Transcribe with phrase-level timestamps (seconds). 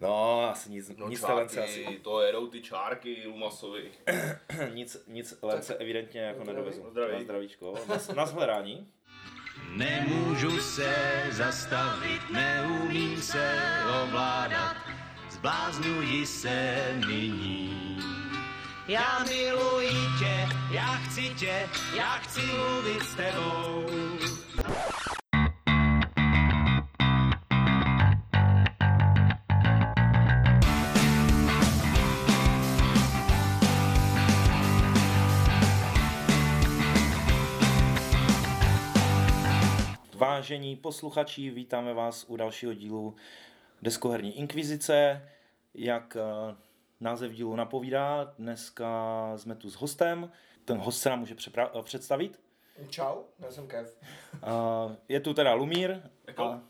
[0.00, 3.90] No, asi nic, No nic čárky, Lence asi, to jedou ty čárky Lumasovi.
[4.74, 6.56] nic, nic Lence evidentně jako zdraví.
[6.56, 6.90] nedovezl.
[6.90, 7.12] Zdraví.
[7.12, 7.74] Na zdravíčko.
[7.88, 8.88] Na, na shledání.
[9.76, 10.94] Nemůžu se
[11.30, 13.58] zastavit, neumím se
[14.02, 14.76] ovládat,
[15.30, 16.76] zbláznuji se
[17.06, 17.98] nyní.
[18.88, 23.86] Já miluji tě, já chci tě, já chci mluvit s tebou.
[40.50, 43.16] Vážení posluchači, vítáme vás u dalšího dílu
[43.82, 45.28] Deskoherní inkvizice.
[45.74, 46.56] Jak eh,
[47.00, 50.32] název dílu napovídá, dneska jsme tu s hostem.
[50.64, 52.40] Ten host se nám může přepra- eh, představit.
[52.88, 53.96] Čau, já jsem Kev.
[54.32, 56.02] Uh, je tu teda Lumír.
[56.26, 56.44] Jako?
[56.44, 56.62] A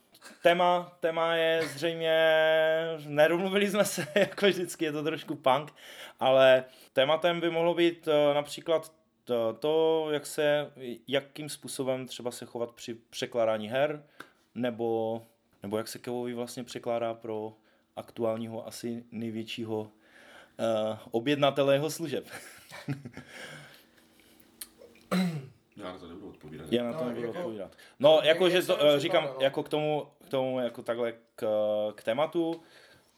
[0.42, 2.17] téma, téma je zřejmě,
[3.06, 5.75] neromluvili jsme se, jako vždycky, je to trošku punk,
[6.19, 8.92] ale tématem by mohlo být například
[9.31, 10.73] to, to, jak se,
[11.09, 14.05] jakým způsobem třeba se chovat při překládání her,
[14.55, 15.23] nebo,
[15.62, 17.53] nebo jak se Kevovi vlastně překládá pro
[17.97, 19.89] aktuálního asi největšího uh,
[21.11, 22.25] objednatele jeho služeb.
[25.77, 26.67] Já na to nebudu odpovídat.
[26.73, 27.77] Já na No, to nebudu jako- odpovídat.
[27.98, 29.36] No, jak- jako, jak že to, eh, říkám, no.
[29.41, 31.47] jako k tomu, k tomu, jako takhle k,
[31.95, 32.62] k tématu,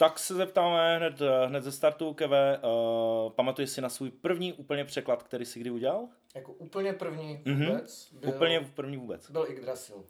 [0.02, 4.84] tak se zeptáme hned, hned ze startu, Keve, uh, pamatuješ si na svůj první úplně
[4.84, 6.08] překlad, který jsi kdy udělal?
[6.34, 7.66] Jako úplně první Mhm.
[7.66, 9.30] vůbec byl, Úplně první vůbec.
[9.30, 10.04] byl Yggdrasil.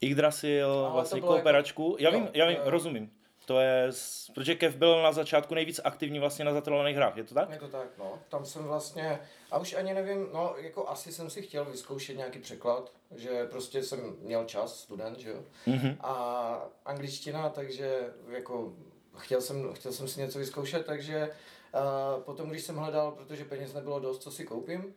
[0.00, 1.96] Yggdrasil, vlastně kooperačku.
[1.98, 2.62] Já jako- vím, já vím, jo.
[2.64, 3.10] rozumím.
[3.46, 3.90] To je,
[4.34, 7.50] protože Kev byl na začátku nejvíc aktivní vlastně na zatrolovaných hrách, je to tak?
[7.50, 8.18] Je to tak, no.
[8.28, 12.38] Tam jsem vlastně, a už ani nevím, no, jako asi jsem si chtěl vyzkoušet nějaký
[12.38, 15.42] překlad, že prostě jsem měl čas, student, že jo.
[15.66, 15.96] Mhm.
[16.00, 18.72] A angličtina, takže jako
[19.18, 21.30] chtěl jsem, chtěl jsem si něco vyzkoušet, takže
[21.74, 24.94] uh, potom, když jsem hledal, protože peněz nebylo dost, co si koupím,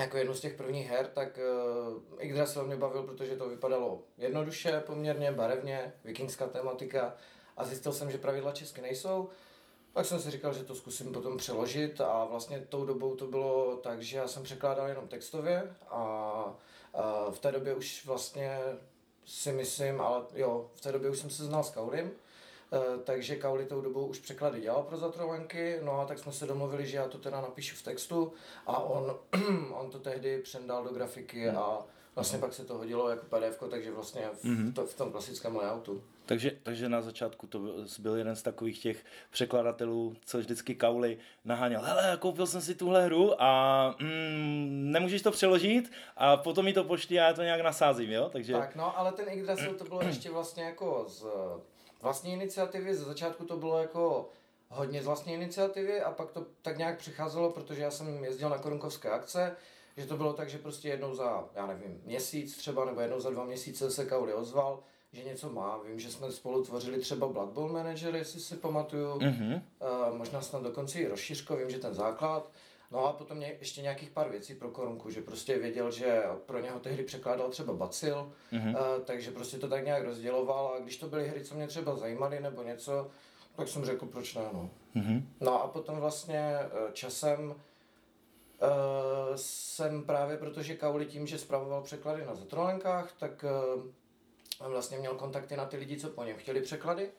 [0.00, 1.38] jako jednu z těch prvních her, tak
[2.18, 7.14] uh, Yggdrasil mě bavil, protože to vypadalo jednoduše, poměrně barevně, vikingská tematika
[7.56, 9.28] a zjistil jsem, že pravidla česky nejsou.
[9.94, 13.76] Tak jsem si říkal, že to zkusím potom přeložit a vlastně tou dobou to bylo
[13.76, 15.98] tak, že já jsem překládal jenom textově a,
[16.94, 18.58] a v té době už vlastně
[19.24, 22.29] si myslím, ale jo, v té době už jsem se znal s Kaulim, Eh,
[23.04, 26.86] takže Kauli tou dobou už překlady dělal pro zatrovanky, no a tak jsme se domluvili,
[26.86, 28.32] že já to teda napíšu v textu
[28.66, 29.16] a on,
[29.74, 31.78] on to tehdy přendal do grafiky a
[32.14, 36.02] vlastně pak se to hodilo jako PDF, takže vlastně v, to, v tom klasickém layoutu.
[36.26, 41.18] Takže, takže na začátku to byl- byl jeden z takových těch překladatelů, co vždycky Kauli
[41.44, 41.80] naháněl.
[41.82, 46.84] Hele, koupil jsem si tuhle hru a mm, nemůžeš to přeložit a potom mi to
[46.84, 48.28] pošli a já to nějak nasázím, jo?
[48.32, 51.24] Takže Tak, no, ale ten Yggdrasil to bylo ještě vlastně jako z
[52.02, 54.28] vlastní iniciativy, ze začátku to bylo jako
[54.68, 58.58] hodně z vlastní iniciativy a pak to tak nějak přicházelo, protože já jsem jezdil na
[58.58, 59.56] korunkovské akce,
[59.96, 63.30] že to bylo tak, že prostě jednou za, já nevím, měsíc třeba, nebo jednou za
[63.30, 64.80] dva měsíce se Kauli ozval,
[65.12, 65.78] že něco má.
[65.78, 69.20] Vím, že jsme spolu tvořili třeba Blood Bowl Manager, jestli si pamatuju.
[69.20, 69.52] Mhm.
[69.52, 72.50] Uh, možná snad dokonce i rozšířko, vím, že ten základ.
[72.90, 76.58] No a potom mě ještě nějakých pár věcí pro korunku, že prostě věděl, že pro
[76.58, 78.74] něho tehdy překládal třeba Bacil, Mhm.
[78.74, 81.96] uh, takže prostě to tak nějak rozděloval a když to byly hry, co mě třeba
[81.96, 83.10] zajímaly nebo něco,
[83.56, 84.70] tak jsem řekl, proč ne, no.
[84.94, 85.28] Mhm.
[85.40, 87.56] No a potom vlastně eh, časem uh,
[89.36, 93.44] jsem právě, protože Kauli tím, že spravoval překlady na zatrolenkách, tak
[94.60, 97.10] uh, vlastně měl kontakty na ty lidi, co po něm chtěli překlady.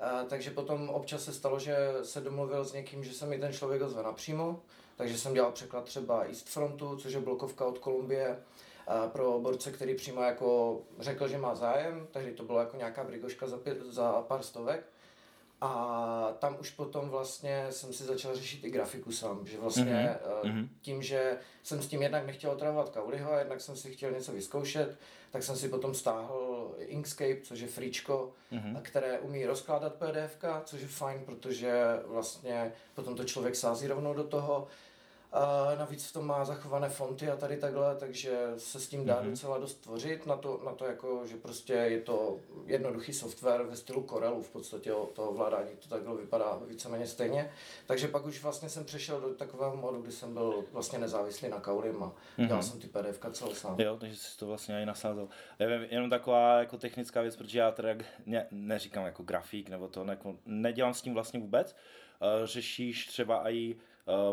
[0.00, 3.52] Uh, takže potom občas se stalo, že se domluvil s někým, že se mi ten
[3.52, 4.60] člověk ozve napřímo.
[4.96, 8.38] Takže jsem dělal překlad třeba East Frontu, což je blokovka od Kolumbie,
[8.86, 13.04] a pro borce, který přímo jako řekl, že má zájem, tehdy to bylo jako nějaká
[13.04, 14.86] brigoška za, pět, za pár stovek.
[15.60, 20.50] A tam už potom vlastně jsem si začal řešit i grafiku sám, že vlastně Mhm,
[20.50, 20.54] mm-hmm.
[20.54, 20.68] mhm.
[20.80, 24.32] tím, že jsem s tím jednak nechtěl otravovat Kauliho a jednak jsem si chtěl něco
[24.32, 24.98] vyzkoušet,
[25.30, 28.74] tak jsem si potom stáhl Inkscape, což je fričko, Mhm.
[28.74, 28.82] mm-hmm.
[28.82, 34.24] které umí rozkládat PDF, což je fajn, protože vlastně potom to člověk sází rovnou do
[34.24, 34.66] toho.
[35.32, 39.22] A navíc v tom má zachované fonty a tady takhle, takže se s tím dá
[39.22, 39.30] mm-hmm.
[39.30, 42.36] docela dost tvořit na to, na to jako, že prostě je to
[42.66, 47.50] jednoduchý software ve stylu Corelu, v podstatě to ovládání to takhle vypadá víceméně stejně.
[47.86, 51.60] Takže pak už vlastně jsem přešel do takového modu, kdy jsem byl vlastně nezávislý na
[51.60, 52.46] Kaulim a mm-hmm.
[52.46, 53.80] dělal jsem ty PDF celou sám.
[53.80, 55.28] Jo, takže jsi to vlastně i nasázel.
[55.58, 59.88] Já vím, jenom taková jako technická věc, protože já teda ne, neříkám jako grafik, nebo
[59.88, 61.76] to ne, nedělám s tím vlastně vůbec.
[62.20, 63.76] Uh, řešíš třeba i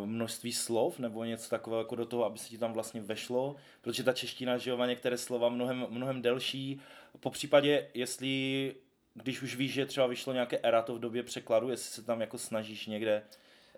[0.06, 4.04] množství slov, nebo něco takového jako do toho, aby se ti tam vlastně vešlo, protože
[4.04, 6.82] ta čeština, že jo, má některé slova mnohem, mnohem delší.
[7.20, 8.76] Po případě, jestli
[9.14, 12.38] když už víš, že třeba vyšlo nějaké erato v době překladu, jestli se tam jako
[12.38, 13.24] snažíš někde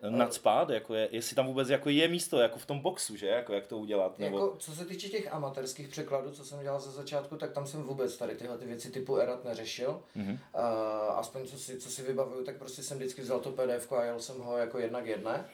[0.09, 3.53] nadspát, jako je, jestli tam vůbec jako je místo, jako v tom boxu, že, jako
[3.53, 4.37] jak to udělat, nebo...
[4.37, 7.83] Jako, co se týče těch amatérských překladů, co jsem dělal ze začátku, tak tam jsem
[7.83, 10.01] vůbec tady tyhle ty věci typu erat neřešil.
[10.17, 10.31] Mm-hmm.
[10.31, 14.03] Uh, aspoň co si, co si vybavuju, tak prostě jsem vždycky vzal to PDF a
[14.03, 15.45] jel jsem ho jako jednak jedné.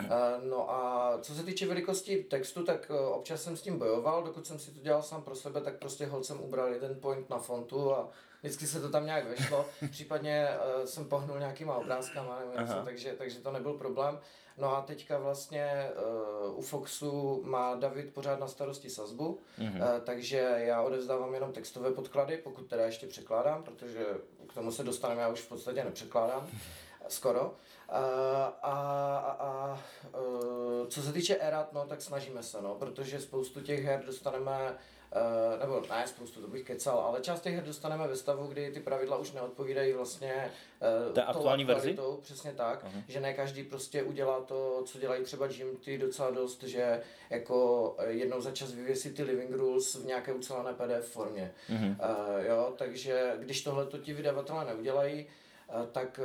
[0.00, 4.22] Uh, no a co se týče velikosti textu, tak uh, občas jsem s tím bojoval,
[4.22, 7.30] dokud jsem si to dělal sám pro sebe, tak prostě hol jsem ubral jeden point
[7.30, 8.08] na fontu a
[8.42, 13.14] vždycky se to tam nějak vešlo, případně uh, jsem pohnul nějakýma obrázkama nebo něco, takže,
[13.18, 14.18] takže to nebyl problém.
[14.58, 15.90] No a teďka vlastně
[16.54, 20.00] u Foxu má David pořád na starosti sazbu, mm-hmm.
[20.04, 24.06] takže já odevzdávám jenom textové podklady, pokud teda ještě překládám, protože
[24.48, 26.48] k tomu se dostaneme, já už v podstatě nepřekládám,
[27.08, 27.44] skoro.
[27.44, 29.82] Uh, a, a, a
[30.18, 34.78] uh, co se týče erat, no tak snažíme se, no, protože spoustu těch her dostaneme
[35.16, 38.70] Uh, nebo ne spoustu, to bych kecal, ale část těch her dostaneme ve stavu, kdy
[38.70, 40.50] ty pravidla už neodpovídají vlastně
[41.08, 41.98] uh, té aktuální verzi?
[42.22, 43.02] Přesně tak, uh-huh.
[43.08, 48.40] že ne každý prostě udělá to, co dělají třeba GMT docela dost, že jako jednou
[48.40, 51.52] za čas vyvěsí ty living rules v nějaké ucelené PDF formě.
[51.70, 51.88] Uh-huh.
[51.88, 55.26] Uh, jo, takže když tohle to ti vydavatelé neudělají,
[55.92, 56.20] tak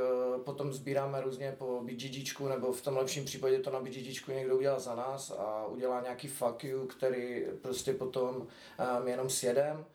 [0.46, 4.80] potom sbíráme různě po BGGčku, nebo v tom lepším případě to na BGGčku někdo udělá
[4.80, 8.48] za nás a udělá nějaký fuck you, který prostě potom
[9.04, 9.86] my jenom sjedem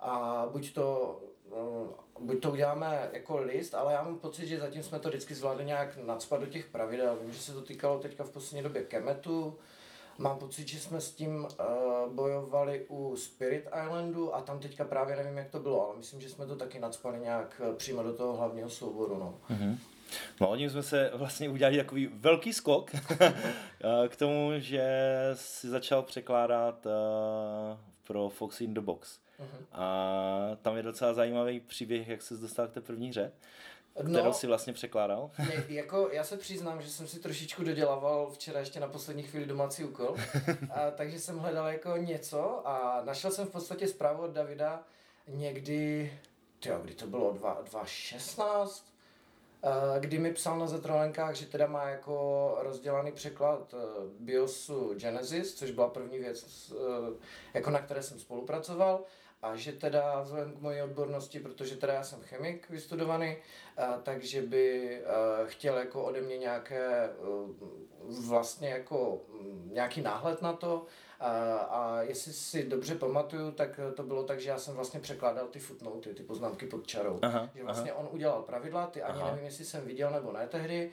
[0.00, 1.20] a buď to
[2.20, 5.64] buď to uděláme jako list, ale já mám pocit, že zatím jsme to vždycky zvládli
[5.64, 7.18] nějak nadspat do těch pravidel.
[7.22, 9.58] Vím, že se to týkalo teďka v poslední době Kemetu,
[10.20, 15.16] Mám pocit, že jsme s tím uh, bojovali u Spirit Islandu a tam teďka právě
[15.16, 18.12] nevím, jak to bylo, ale myslím, že jsme to taky nadspali nějak uh, přímo do
[18.12, 19.18] toho hlavního souboru.
[19.18, 19.34] No.
[19.50, 19.76] Mm-hmm.
[20.40, 22.90] No, oni jsme se vlastně udělali takový velký skok
[23.20, 24.84] eh, k tomu, že
[25.34, 26.92] si začal překládat uh,
[28.04, 29.18] pro Fox in the Box.
[29.40, 29.66] Uh-huh.
[29.72, 33.32] A tam je docela zajímavý příběh, jak se dostal k té první hře
[34.02, 35.30] no, kterou si vlastně překládal?
[35.38, 39.46] Ne, jako já se přiznám, že jsem si trošičku dodělával včera ještě na poslední chvíli
[39.46, 40.16] domácí úkol,
[40.70, 44.82] a, takže jsem hledal jako něco a našel jsem v podstatě zprávu od Davida
[45.28, 46.12] někdy,
[46.60, 48.90] tyjo, kdy to bylo, 2016,
[50.00, 53.76] kdy mi psal na zetrolenkách, že teda má jako rozdělaný překlad e,
[54.20, 59.04] BIOSu Genesis, což byla první věc, e, jako na které jsem spolupracoval
[59.42, 63.36] a že teda vzhledem k mojí odbornosti, protože teda já jsem chemik vystudovaný,
[63.76, 67.10] a, takže by a, chtěl jako ode mě nějaké
[68.28, 69.20] vlastně jako
[69.64, 70.86] nějaký náhled na to
[71.20, 75.46] a, a jestli si dobře pamatuju, tak to bylo tak, že já jsem vlastně překládal
[75.46, 77.18] ty footnoty, ty poznámky pod čarou.
[77.22, 78.00] Aha, že vlastně aha.
[78.00, 79.30] on udělal pravidla, ty ani aha.
[79.30, 80.92] nevím, jestli jsem viděl nebo ne tehdy,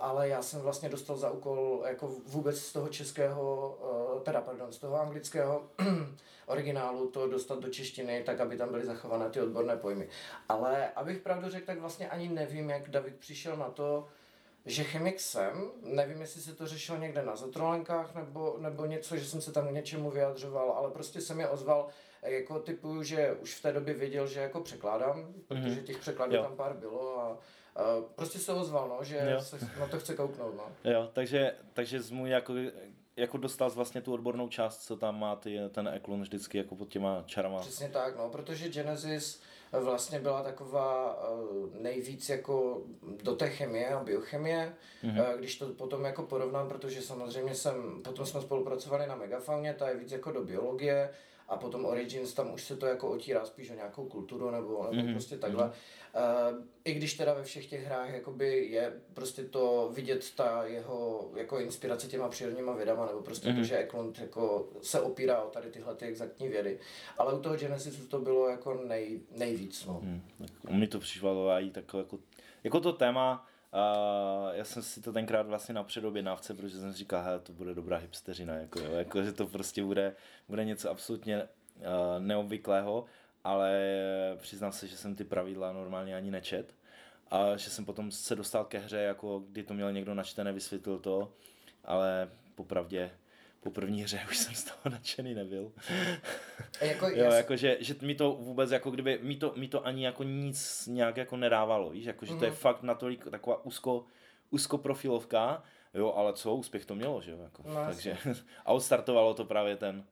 [0.00, 3.78] ale já jsem vlastně dostal za úkol jako vůbec z toho českého,
[4.14, 5.70] uh, teda pardon, z toho anglického
[6.46, 10.08] originálu to dostat do češtiny, tak aby tam byly zachované ty odborné pojmy.
[10.48, 14.06] Ale abych pravdu řekl, tak vlastně ani nevím, jak David přišel na to,
[14.66, 19.26] že chemik jsem, nevím, jestli se to řešilo někde na zatrolenkách nebo, nebo něco, že
[19.26, 21.88] jsem se tam k něčemu vyjadřoval, ale prostě jsem je ozval,
[22.22, 25.84] jako typu, že už v té době věděl, že jako překládám, protože mhm.
[25.84, 26.42] těch překladů jo.
[26.42, 27.38] tam pár bylo a
[28.14, 29.40] prostě se ozval, no, že jo.
[29.40, 30.54] se na to chce kouknout.
[30.56, 30.90] No.
[30.90, 32.54] Jo, takže, takže jsi mu jako,
[33.16, 36.88] jako dostal vlastně tu odbornou část, co tam má ty, ten Eklund vždycky jako pod
[36.88, 37.60] těma čarama.
[37.60, 39.40] Přesně tak, no, protože Genesis
[39.72, 42.82] vlastně byla taková uh, nejvíc jako
[43.22, 45.36] do té chemie a biochemie, mm-hmm.
[45.38, 49.96] když to potom jako porovnám, protože samozřejmě jsem, potom jsme spolupracovali na Megafauně, ta je
[49.96, 51.10] víc jako do biologie,
[51.48, 55.02] a potom Origins, tam už se to jako otírá spíš o nějakou kulturu nebo, nebo
[55.02, 55.12] mm-hmm.
[55.12, 55.64] prostě takhle.
[55.64, 56.52] Mm-hmm.
[56.54, 61.30] Uh, I když teda ve všech těch hrách jakoby je prostě to vidět ta jeho
[61.36, 63.56] jako inspirace těma přírodníma vědama, nebo prostě mm-hmm.
[63.56, 66.78] to, že Eklund jako se opírá o tady tyhle ty exaktní vědy.
[67.18, 69.86] Ale u toho Genesisu to bylo jako nej, nejvíc.
[69.86, 70.00] No.
[70.02, 70.22] Mm,
[70.68, 72.18] u mě to přišlo takové jako,
[72.64, 76.98] jako to téma, a já jsem si to tenkrát vlastně na předobědnávce, protože jsem si
[76.98, 80.16] říkal, že to bude dobrá hipsteřina, jako, jo, jako, že to prostě bude,
[80.48, 81.82] bude něco absolutně uh,
[82.18, 83.04] neobvyklého,
[83.44, 83.80] ale
[84.36, 86.74] přiznám se, že jsem ty pravidla normálně ani nečet.
[87.30, 90.98] A že jsem potom se dostal ke hře, jako kdy to měl někdo načtené, vysvětlil
[90.98, 91.32] to,
[91.84, 93.10] ale popravdě
[93.60, 95.72] po první hře už jsem z toho nadšený nebyl.
[96.80, 100.04] jako, jo, jako že, že mi to vůbec jako kdyby, mi to, mi to ani
[100.04, 102.38] jako nic nějak jako nedávalo, víš, jako že mm.
[102.38, 102.58] to je mhm.
[102.58, 104.04] fakt natolik taková úzko,
[104.50, 105.62] úzko profilovka,
[105.94, 108.16] jo, ale co, úspěch to mělo, že jo, jako, no, takže
[108.64, 110.04] a odstartovalo to právě ten,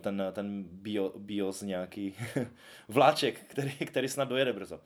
[0.00, 2.14] ten, ten bio, bios nějaký
[2.88, 4.80] vláček, který, který snad dojede brzo.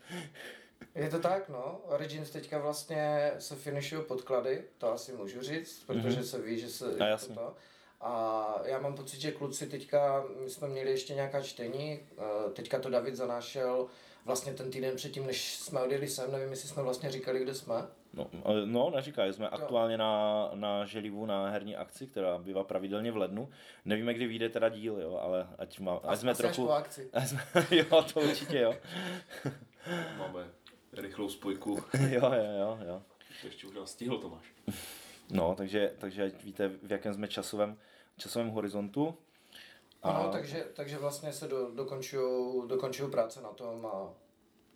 [0.94, 1.80] Je to tak, no.
[1.84, 6.22] Origins teďka vlastně se finishují podklady, to asi můžu říct, protože mm-hmm.
[6.22, 6.96] se ví, že se...
[7.00, 7.34] A jasně.
[7.34, 7.54] To.
[8.00, 12.78] A já mám pocit, že kluci teďka, my jsme měli ještě nějaká čtení, eh, teďka
[12.78, 13.86] to David zanášel
[14.24, 17.74] vlastně ten týden předtím, než jsme odjeli sem, nevím, jestli jsme vlastně říkali, kde jsme.
[18.12, 23.12] No, ale- no neříkali jsme aktuálně na, na Želivu na herní akci, která bývá pravidelně
[23.12, 23.48] v lednu.
[23.84, 26.66] Nevíme, kdy vyjde teda díl, jo, ale ať, má, ať jsme Asi až trochu...
[26.66, 27.10] po akci.
[27.12, 28.74] Ať jsme, jo, to určitě jo.
[30.18, 30.46] Máme
[30.98, 31.70] rychlou spojku.
[32.10, 33.02] jo, jo, jo, jo.
[33.40, 34.52] To ještě možná stihl Tomáš.
[35.30, 37.76] No, takže, takže ať víte, v jakém jsme časovém,
[38.16, 39.14] časovém horizontu.
[40.02, 41.70] Ano, takže, takže vlastně se do,
[42.66, 44.10] dokončujou práce na tom a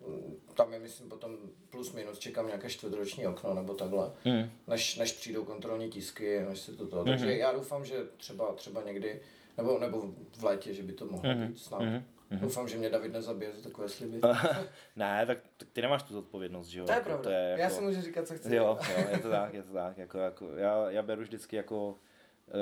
[0.08, 1.36] mm, tam je, myslím, potom
[1.70, 4.50] plus minus, čekám nějaké čtvrtroční okno nebo takhle, Mm.
[4.66, 7.04] než, než přijdou kontrolní tisky, než se to to.
[7.04, 9.20] Takže já doufám, že třeba, třeba někdy,
[9.56, 11.82] nebo, nebo v létě, že by to mohlo být snad.
[12.30, 14.20] Doufám, že mě David nezabije za takové sliby.
[14.96, 16.86] ne, tak, tak ty nemáš tu zodpovědnost, že jo?
[16.86, 17.30] To je Jako, pravda.
[17.30, 18.54] je Já si můžu říkat, co chci.
[18.56, 19.98] Jo, jo, je to tak, je to tak.
[19.98, 21.94] Jako, jako, já, já beru vždycky jako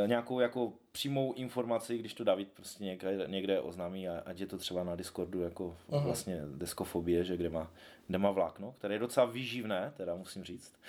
[0.05, 4.47] eh, nějakou jako přímou informaci, když to David prostě někde, někde oznámí, a, ať je
[4.47, 6.05] to třeba na Discordu jako Aha.
[6.05, 7.71] vlastně deskofobie, že kde má,
[8.07, 10.73] kde má vlákno, které je docela výživné, teda musím říct.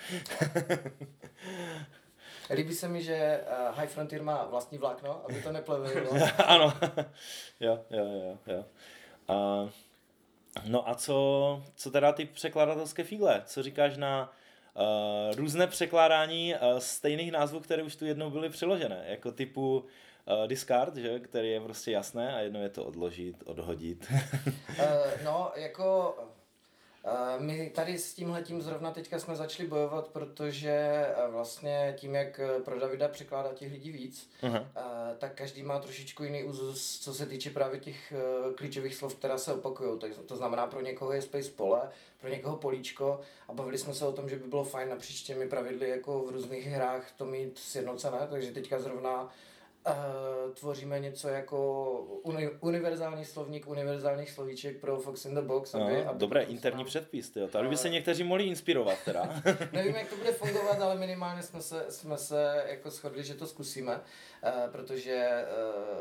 [2.50, 3.40] Líbí se mi, že
[3.70, 6.12] uh, High Frontier má vlastní vlákno, aby to neplevilo.
[6.46, 6.74] ano,
[7.60, 8.64] jo, jo, jo, jo.
[9.28, 9.68] A,
[10.64, 13.42] no a co, co teda ty překladatelské fígle?
[13.46, 14.32] Co říkáš na
[14.74, 20.46] uh, různé překládání uh, stejných názvů, které už tu jednou byly přeložené, jako typu uh,
[20.46, 24.06] discard, že, který je prostě jasné a jednou je to odložit, odhodit.
[24.10, 24.84] Uh,
[25.24, 26.14] no, jako
[27.38, 32.60] my tady s tímhletím zrovna teďka jsme začali bojovat, protože uh, vlastně tím, jak eh,
[32.60, 34.64] pro Davida překládá těch lidí víc, Aha.
[35.18, 38.12] tak každý má trošičku jiný úzus, co se týče právě těch
[38.54, 39.98] klíčových slov, která se opakují.
[39.98, 44.06] Tak to znamená, pro někoho je space pole, pro někoho políčko a bavili jsme se
[44.06, 47.58] o tom, že by bylo fajn napříč těmi pravidly jako v různých hrách to mít
[47.58, 49.28] sjednocené, takže teďka zrovna
[49.86, 55.74] Uh, tvoříme něco jako uni- univerzální slovník univerzálních slovíček pro Fox in the Box.
[55.74, 56.86] Aby, No, aby dobré to interní znal.
[56.86, 57.48] předpis, tyjo.
[57.48, 59.42] Tady by se někteří mohli inspirovat teda.
[59.72, 63.46] Nevím, jak to bude fungovat, ale minimálně jsme se, jsme se jako shodli, že to
[63.46, 65.44] zkusíme, uh, protože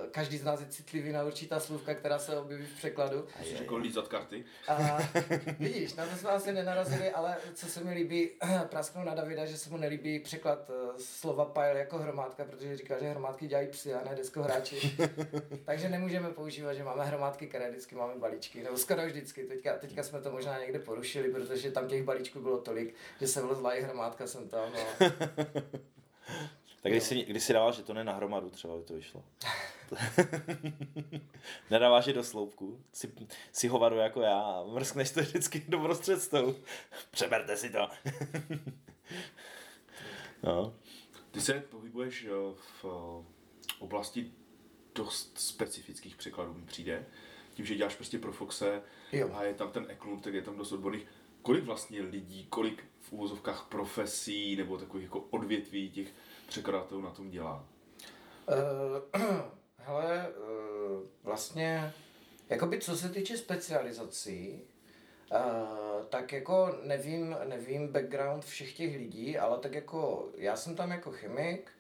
[0.01, 3.27] uh, každý z nás je citlivý na určitá slůvka, která se objeví v překladu.
[3.43, 4.43] Jsi řekl lízat karty.
[4.67, 4.97] A
[5.59, 8.29] vidíš, na to jsme asi nenarazili, ale co se mi líbí,
[8.69, 12.99] prasknu na Davida, že se mu nelíbí překlad eh, slova pile jako hromádka, protože říká,
[12.99, 14.97] že hromádky dělají psy a ne deskohráči.
[15.65, 19.43] Takže nemůžeme používat, že máme hromádky, které vždycky máme balíčky, nebo skoro vždycky.
[19.43, 23.41] Teďka, teďka jsme to možná někde porušili, protože tam těch balíčků bylo tolik, že se
[23.41, 24.69] vlezla i hromádka jsem tam.
[24.73, 25.07] No.
[26.81, 29.23] Tak když si, když si dával, že to ne na hromadu, třeba by to vyšlo.
[31.71, 33.11] Nedáváš je do sloupku, si,
[33.51, 36.55] si hovadu jako já a mrskneš to vždycky do prostřed stolu.
[37.11, 37.89] Přeberte si to.
[40.43, 40.73] no.
[41.31, 42.55] Ty se pohybuješ eh,
[43.77, 44.31] v oblasti
[44.95, 47.05] dost specifických překladů, mi přijde.
[47.53, 48.81] Tím, že děláš prostě pro Foxe
[49.11, 49.29] Jo.
[49.33, 51.07] a je tam ten eklund, tak je tam dost odborných.
[51.41, 56.07] Kolik vlastně lidí, kolik v úvozovkách profesí nebo takových jako odvětví těch
[56.47, 57.65] překladatelů na tom dělá?
[58.47, 59.21] Uh,
[59.77, 61.93] hele, uh, vlastně,
[62.49, 64.61] jakoby co se týče specializací,
[65.31, 70.91] uh, tak jako nevím, nevím background všech těch lidí, ale tak jako já jsem tam
[70.91, 71.71] jako chemik,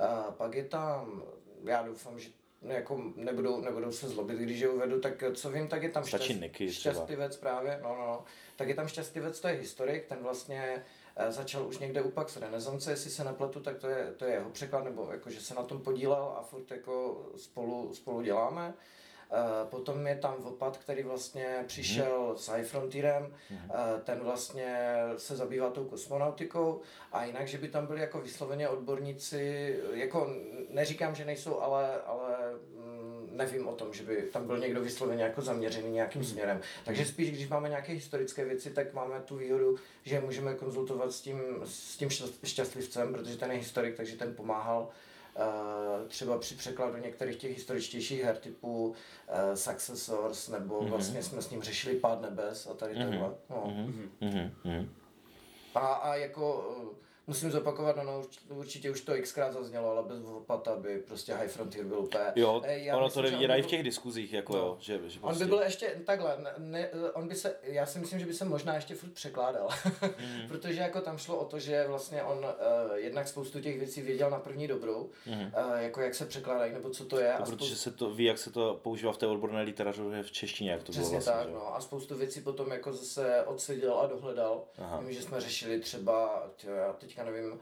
[0.00, 1.22] uh, pak je tam,
[1.64, 2.28] já doufám, že
[2.62, 6.34] jako nebudou, nebudou se zlobit, když je uvedu, tak co vím, tak je tam Stačí
[6.34, 6.94] Niky třeba.
[6.94, 8.24] šťastlivec právě, no, no, no,
[8.56, 10.84] tak je tam šťastlivec, to je historik, ten vlastně
[11.16, 14.32] eh, začal už někde u Pax Renesance, jestli se nepletu, tak to je, to je
[14.32, 18.74] jeho překlad, nebo jako, že se na tom podílel a furt jako spolu, spolu děláme.
[19.36, 22.36] Eh, Potom je tam Vopat, který vlastně přišel Mhm.
[22.38, 26.80] s High Frontierem, Eh, ten vlastně se zabývá tou kosmonautikou
[27.12, 30.30] a jinak, že by tam byli jako vysloveně odborníci, jako
[30.70, 32.36] neříkám, že nejsou, ale, ale
[32.76, 36.30] mm, nevím o tom, že by tam byl někdo vysloveně jako zaměřený nějakým Mhm.
[36.30, 36.60] směrem.
[36.84, 41.12] Takže spíš, když máme nějaké historické věci, tak máme tu výhodu, že je můžeme konzultovat
[41.12, 44.88] s tím, s tím šťast- šťastlivcem, protože ten je historik, takže ten pomáhal
[46.08, 48.94] třeba při překladu některých těch historičtějších her typu uh,
[49.54, 50.90] Successors, nebo Mhm.
[50.90, 53.34] vlastně jsme s ním řešili Pád nebes a tady takhle.
[53.50, 53.64] No.
[54.20, 54.88] Mhm, mhm.
[55.74, 60.20] A, a jako eh, musím zopakovat, no, no určitě, už to xkrát zaznělo, ale bez
[60.20, 62.24] Vopata by prostě High Frontier byl úplně...
[62.36, 64.58] Jo, Eh, já ono myslím, to on vyvírají by v těch diskuzích, jako No.
[64.58, 65.44] jo, že, že On prostě...
[65.44, 68.44] by byl ještě takhle, ne, ne, on by se, já si myslím, že by se
[68.44, 69.68] možná ještě furt překládal,
[70.02, 70.48] Mhm.
[70.48, 74.30] protože jako tam šlo o to, že vlastně on uh, jednak spoustu těch věcí věděl
[74.30, 75.34] na první dobrou, uh,
[75.78, 77.28] jako jak se překládají nebo co to je.
[77.28, 80.22] No, a protože spoustu, se to ví, jak se to používá v té odborné literatuře
[80.22, 81.32] v češtině, jak to bylo Přesně vlastně.
[81.34, 81.76] tak, že no.
[81.76, 84.62] A spoustu věcí potom jako zase odseděl a dohledal.
[84.78, 85.00] Aha.
[85.00, 87.60] Vím, že jsme řešili třeba, tyjo, já teďka nevím,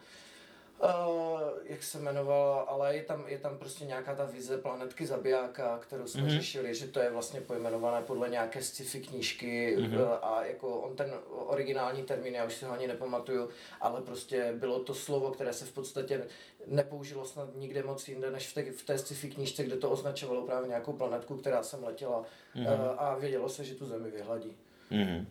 [0.83, 5.79] Uh, jak se jmenovala, ale je tam, je tam prostě nějaká ta vize planetky zabijáka,
[5.79, 6.37] kterou jsme mm-hmm.
[6.37, 10.19] řešili, že to je vlastně pojmenované podle nějaké sci-fi knížky mm-hmm.
[10.23, 13.49] a jako on ten originální termín, já už si ho ani nepamatuju,
[13.81, 16.27] ale prostě bylo to slovo, které se v podstatě
[16.67, 20.47] nepoužilo snad nikde moc jinde, než v té, v té sci-fi knížce, kde to označovalo
[20.47, 22.25] právě nějakou planetku, která sem letěla
[22.57, 22.75] mm-hmm.
[22.75, 24.57] uh, a vědělo se, že tu zemi vyhladí.
[24.91, 25.27] Mm-hmm.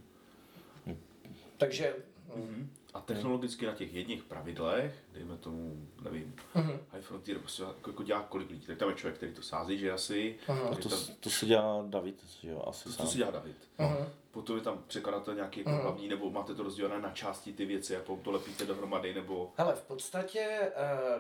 [1.58, 1.96] Takže...
[2.36, 2.68] Mm-hmm.
[3.14, 6.80] Technologicky na těch jedních pravidlech, dejme tomu, nevím, uh-huh.
[6.92, 9.78] High Frontier prostě jako, jako dělá kolik lidí, tak tam je člověk, který to sází,
[9.78, 10.36] že asi.
[10.48, 10.76] Uh-huh.
[10.76, 13.06] To, tam, to si dělá David, že jo, asi to, sám.
[13.06, 13.58] to si dělá David.
[13.80, 14.06] Uh-huh.
[14.32, 15.82] Potom je tam překladatel nějaký jako uh-huh.
[15.82, 19.52] hlavní, nebo máte to rozdělené na části ty věci, jak to lepíte dohromady, nebo...
[19.58, 20.72] Ale v podstatě, eh,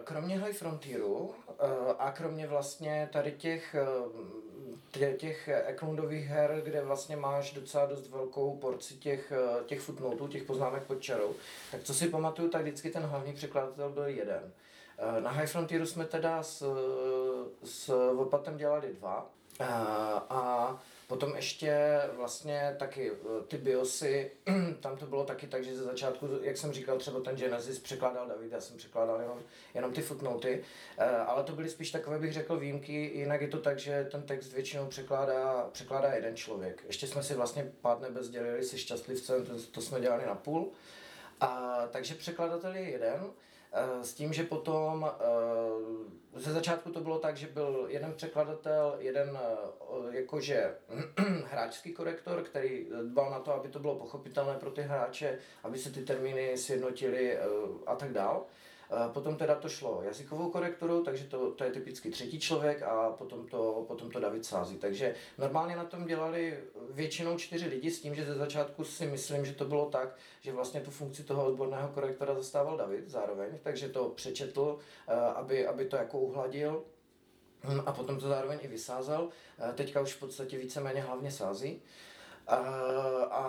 [0.03, 1.53] kromě High Frontieru eh,
[2.00, 3.75] a kromě vlastně tady těch
[5.17, 9.33] těch Eklundových her, kde vlastně máš docela dost velkou porci těch,
[9.65, 11.36] těch footnotů, těch poznámek pod čarou,
[11.71, 14.53] tak co si pamatuju, tak vždycky ten hlavní překladatel byl jeden.
[15.19, 16.63] Na High Frontieru jsme teda s,
[17.63, 19.31] s Opatem dělali dva
[20.30, 24.32] a Potom ještě vlastně taky eh, ty biosy,
[24.80, 28.27] tam to bylo taky tak, že ze začátku, jak jsem říkal, třeba ten Genesis překládal
[28.27, 29.39] David, já jsem překládal jenom,
[29.74, 30.63] jenom ty footnoty,
[30.98, 34.22] eh, ale to byly spíš takové, bych řekl, výjimky, jinak je to tak, že ten
[34.22, 36.84] text většinou překládá, překládá jeden člověk.
[36.88, 40.72] Ještě jsme si vlastně pár nebe sdělili se šťastlivcem, to, to jsme dělali na půl.
[41.41, 43.32] A, takže překladatel je jeden, Eh,
[44.01, 49.40] s tím, že potom eh, ze začátku to bylo tak, že byl jeden překladatel, jeden
[49.42, 50.75] eh, jakože
[51.51, 55.92] hráčský korektor, který dbal na to, aby to bylo pochopitelné pro ty hráče, aby se
[55.92, 57.38] ty termíny sjednotily
[57.86, 58.46] a tak dál.
[59.13, 63.48] Potom teda to šlo jazykovou korekturu, takže to, to je typicky třetí člověk a potom
[63.48, 64.77] to, potom to David sází.
[64.77, 69.45] Takže normálně na tom dělali většinou čtyři lidi s tím, že ze začátku si myslím,
[69.45, 73.89] že to bylo tak, že vlastně tu funkci toho odborného korektora zastával David zároveň, takže
[73.89, 74.77] to přečetl,
[75.36, 76.83] aby, aby to jako uhladil
[77.86, 79.29] a potom to zároveň i vysázel.
[79.75, 81.81] Teďka už v podstatě víceméně hlavně sází.
[82.48, 82.55] A,
[83.31, 83.45] a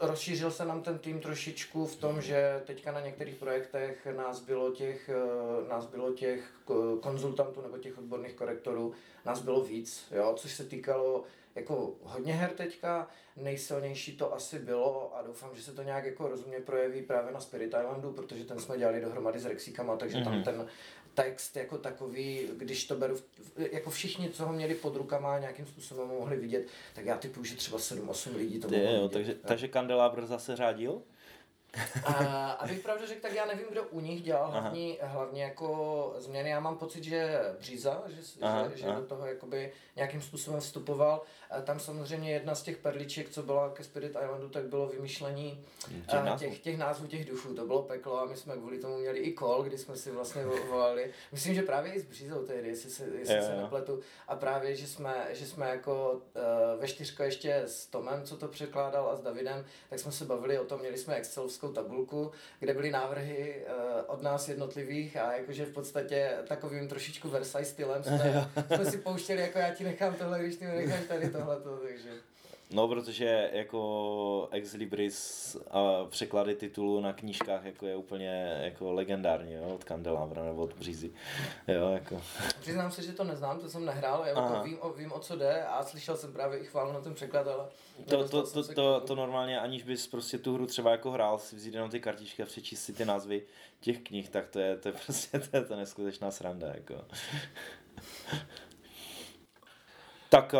[0.00, 4.40] e, rozšířil se nám ten tým trošičku v tom, že teďka na některých projektech nás
[4.40, 6.52] bylo těch, e, nás bylo těch
[7.00, 8.92] konzultantů nebo těch odborných korektorů,
[9.24, 15.16] nás bylo víc, jo, což se týkalo jako hodně her teďka, nejsilnější to asi bylo
[15.16, 18.58] a doufám, že se to nějak jako rozumně projeví právě na Spirit Islandu, protože ten
[18.58, 20.24] jsme dělali dohromady s Rexikama, takže mm-hmm.
[20.24, 20.44] tam mhm.
[20.44, 20.66] ten
[21.16, 23.16] text jako takový, když to beru,
[23.56, 27.56] jako všichni, co ho měli pod rukama nějakým způsobem mohli vidět, tak já typu, že
[27.56, 29.12] třeba 7-8 lidí to mohlo vidět.
[29.12, 31.02] Takže, takže Kandelabr zase řádil?
[32.04, 36.50] A abych pravdu řekl, tak já nevím, kdo u nich dělal hlavní, hlavně jako změny.
[36.50, 41.22] Já mám pocit, že Bříza, že, aha, že, že do toho jakoby nějakým způsobem vstupoval.
[41.50, 45.64] A tam samozřejmě jedna z těch perliček, co byla ke Spirit Islandu, tak bylo vymýšlení
[45.90, 47.54] těch, těch, těch názvů těch duchů.
[47.54, 50.44] To bylo peklo a my jsme kvůli tomu měli i kol, kdy jsme si vlastně
[50.44, 51.10] volali.
[51.32, 54.00] Myslím, že právě i s Břízou tehdy, jestli se, jestli se nepletu.
[54.28, 58.48] A právě, že jsme, že jsme jako uh, ve čtyřko ještě s Tomem, co to
[58.48, 62.30] překládal a s Davidem, tak jsme se bavili o tom, měli jsme Excelovskou tabulku,
[62.60, 63.64] kde byly návrhy
[64.06, 69.40] od nás jednotlivých a jakože v podstatě takovým trošičku Versailles stylem jsme, jsme si pouštěli,
[69.40, 72.10] jako já ti nechám tohle, když ty mi necháš tady tohleto, takže...
[72.70, 79.52] No, protože jako Ex Libris a překlady titulů na knížkách jako je úplně jako legendární,
[79.52, 81.10] jo, od Kandelabra nebo od Břízy.
[81.68, 82.22] Jo, jako.
[82.60, 85.36] Přiznám se, že to neznám, to jsem nehrál, já jako vím, o, vím, o co
[85.36, 87.66] jde a slyšel jsem právě i chválu na ten překlad, ale
[88.08, 91.56] to, to, to, to, to, normálně, aniž bys prostě tu hru třeba jako hrál, si
[91.56, 93.42] vzít jenom ty kartičky a přečíst si ty názvy
[93.80, 97.04] těch knih, tak to je, to je prostě to je to neskutečná sranda, jako.
[100.28, 100.58] Tak eh,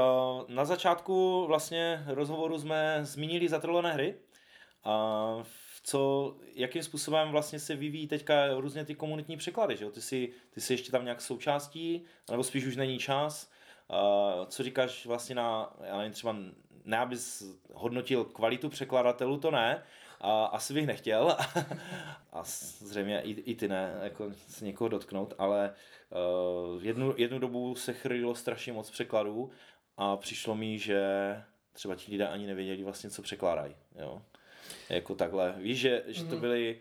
[0.49, 4.15] na začátku vlastně rozhovoru jsme zmínili zatrlené hry.
[4.85, 5.37] A
[5.83, 9.91] co, jakým způsobem vlastně se vyvíjí teďka různě ty komunitní překlady, že jo?
[9.91, 13.51] Ty jsi, ty jsi ještě tam nějak součástí, nebo spíš už není čas.
[13.91, 16.37] Uh, co říkáš vlastně na, já nevím, třeba
[16.85, 19.83] ne, abys hodnotil kvalitu překladatelů, to ne,
[20.21, 21.37] a asi bych nechtěl,
[22.33, 22.43] a
[22.79, 25.75] zřejmě i, i ty ne, jako se někoho dotknout, ale
[26.75, 29.51] uh, jednu, jednu dobu se chrlilo strašně moc překladů
[29.97, 31.03] a přišlo mi, že
[31.73, 33.75] třeba ti lidé ani nevěděli vlastně, co překládají.
[33.99, 34.23] Jo?
[34.89, 35.55] Jako takhle.
[35.59, 36.41] Víš, že, že to mhm.
[36.41, 36.81] byly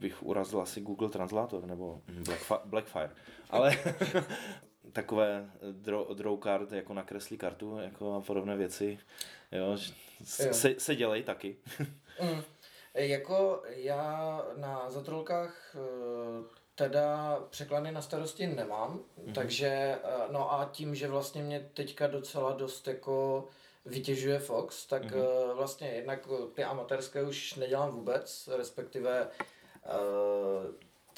[0.00, 3.10] bych urazil asi Google Translator nebo Blackfi- Blackfire.
[3.50, 3.76] Ale
[4.92, 8.98] takové draw, draw card, jako nakreslí kartu, jako a podobné věci,
[9.52, 9.78] jo,
[10.24, 11.56] se, se dělej taky.
[12.22, 12.42] mm.
[12.94, 19.32] Jako já na zatrolkách eh, teda překlady na starosti nemám, mm-hmm.
[19.32, 19.98] takže eh,
[20.30, 23.48] no a tím, že vlastně mě teďka docela dost jako
[23.84, 25.54] vytěžuje Fox, tak mm-hmm.
[25.54, 29.28] vlastně jednak ty amatérské už nedělám vůbec, respektive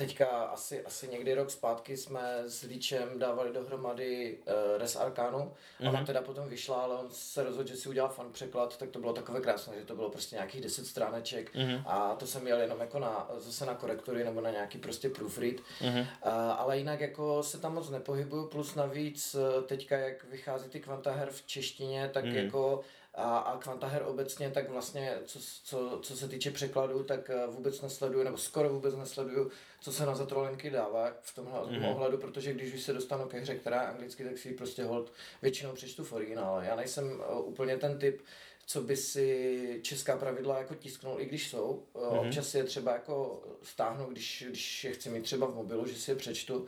[0.06, 5.38] teďka asi, asi někdy rok zpátky jsme s Líčem dávali dohromady uh, Res Arcanu.
[5.38, 5.88] Mm-hmm.
[5.88, 8.98] Ona teda potom vyšla, ale on se rozhodl, že si udělal fan překlad, tak to
[8.98, 11.82] bylo takové krásné, že to bylo prostě nějakých 10 stráneček mm-hmm.
[11.86, 15.56] a to jsem měl jenom jako na, zase na korektory nebo na nějaký prostě proofread.
[15.80, 16.00] Mm-hmm.
[16.00, 19.36] Uh, ale jinak jako se tam moc nepohybuju, plus navíc
[19.66, 22.44] teďka jak vychází ty kvantaher v češtině, tak mm-hmm.
[22.44, 22.80] jako
[23.14, 27.80] a, a Quantaher obecně, tak vlastně, co, co, co se týče překladu, tak eh, vůbec
[27.80, 31.90] nesleduju, nebo skoro vůbec nesleduju, co se na zatrolenky dává v tomhle mm-hmm.
[31.90, 34.84] ohledu, protože když už se dostanu ke hře, která je anglicky, tak si ji prostě
[34.84, 36.66] hold většinou přečtu v originále.
[36.66, 38.22] Já nejsem uh, úplně ten typ,
[38.66, 41.86] co by si česká pravidla jako tisknul, i když jsou.
[41.94, 42.26] Mm-hmm.
[42.26, 46.10] Občas je třeba jako stáhnu, když, když je chci mít třeba v mobilu, že si
[46.10, 46.66] je přečtu,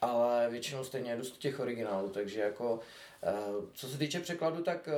[0.00, 2.80] ale většinou stejně jedu z těch originálů, takže jako
[3.72, 4.88] co se týče překladu, tak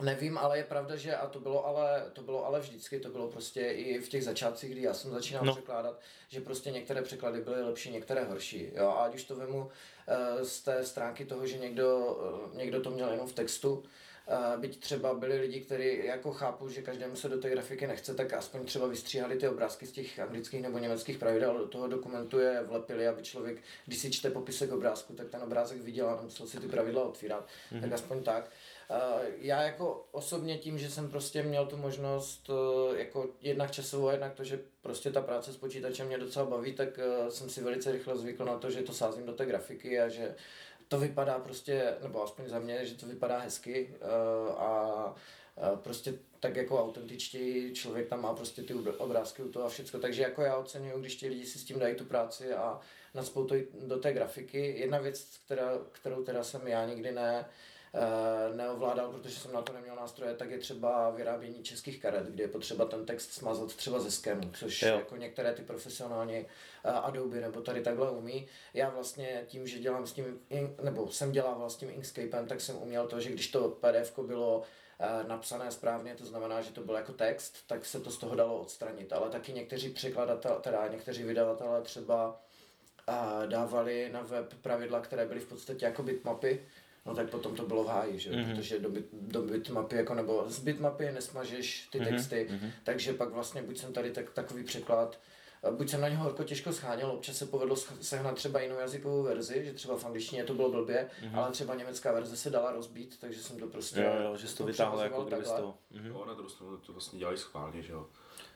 [0.00, 3.28] Nevím, ale je pravda, že a to bylo ale, to bylo ale vždycky, to bylo
[3.28, 5.52] prostě i v těch začátcích, kdy já jsem začínal no.
[5.52, 8.70] překládat, že prostě některé překlady byly lepší, některé horší.
[8.74, 8.88] Jo?
[8.88, 12.18] A ať už to vemu uh, z té stránky toho, že někdo,
[12.50, 16.68] uh, někdo to měl jenom v textu, uh, byť třeba byli lidi, kteří jako chápu,
[16.68, 20.18] že každému se do té grafiky nechce, tak aspoň třeba vystříhali ty obrázky z těch
[20.18, 24.72] anglických nebo německých pravidel, do toho dokumentu je vlepili, aby člověk, když si čte popisek
[24.72, 27.80] obrázku, tak ten obrázek viděl a nemusel si ty pravidla otvírat, mm-hmm.
[27.80, 28.50] tak aspoň tak.
[28.92, 34.08] Eh, já jako osobně tím, že jsem prostě měl tu možnost eh, jako jednak časovou
[34.08, 37.50] a jednak to, že prostě ta práce s počítačem mě docela baví, tak eh, jsem
[37.50, 40.34] si velice rychle zvykl na to, že to sázím do té grafiky a že
[40.88, 43.94] to vypadá prostě, nebo aspoň za mě, že to vypadá hezky
[44.56, 45.14] a
[45.74, 49.98] prostě tak jako autentičtěji člověk tam má prostě ty obrázky u toho a všecko.
[49.98, 52.80] Takže jako já oceňuju, když ti lidi si s tím dají tu práci a
[53.14, 53.54] nadspou to
[53.86, 54.78] do té grafiky.
[54.78, 57.46] Jedna věc, která, kterou teda jsem já nikdy ne, Eh,
[58.56, 62.48] neovládal, protože jsem na to neměl nástroje, tak je třeba vyrábění českých karet, kde je
[62.48, 64.94] potřeba ten text smazat třeba ze skenu, což jo.
[64.94, 66.46] jako některé ty profesionální uh,
[66.84, 68.48] Adobe nebo tady takhle umí.
[68.74, 70.40] Já vlastně tím, že dělám s tím,
[70.82, 74.62] nebo jsem dělal vlastně tím Inkscapem, tak jsem uměl to, že když to PDF bylo
[74.98, 78.34] eh, napsané správně, to znamená, že to byl jako text, tak se to z toho
[78.34, 79.12] dalo odstranit.
[79.12, 82.40] Ale taky někteří překladatelé, teda někteří vydavatelé třeba
[83.46, 86.66] dávali na web pravidla, které byly v podstatě jako bitmapy,
[87.06, 88.30] no tak potom to bylo v háji, že?
[88.30, 88.54] Mm-hmm.
[88.54, 92.08] protože do, bit, do bitmapy, jako, nebo z bitmapy nesmažeš ty mm-hmm.
[92.08, 92.70] texty, mm-hmm.
[92.84, 95.20] takže pak vlastně buď jsem tady tak, takový překlad,
[95.70, 99.64] buď jsem na něho horko těžko scháněl, občas se povedlo sehnat třeba jinou jazykovou verzi,
[99.64, 101.38] že třeba v angličtině to bylo blbě, mm-hmm.
[101.38, 104.00] ale třeba německá verze se dala rozbít, takže jsem to prostě...
[104.00, 105.74] Jo, jo, že jsi to vytáhl jako kdyby z toho.
[105.92, 106.06] Mm-hmm.
[106.06, 108.06] Jo, na druhou stranu to vlastně dělají schválně, že jo.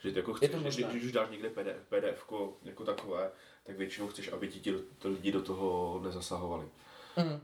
[0.01, 2.33] Že ty jako chceš, to když, když už dáš někde PDF, PDF
[2.65, 3.31] jako takové,
[3.65, 6.69] tak většinou chceš, aby ti ti lidi do toho nezasahovali.
[7.17, 7.41] Mm.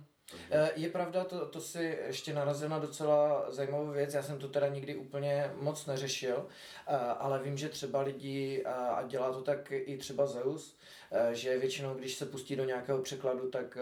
[0.51, 4.49] Eh, je pravda, to, to si ještě narazil na docela zajímavou věc, já jsem to
[4.49, 6.47] teda nikdy úplně moc neřešil,
[6.87, 11.00] eh, ale vím, že třeba lidi, a dělá to tak i třeba Zeus, Eh,
[11.33, 13.79] že většinou, když se pustí do nějakého překladu, tak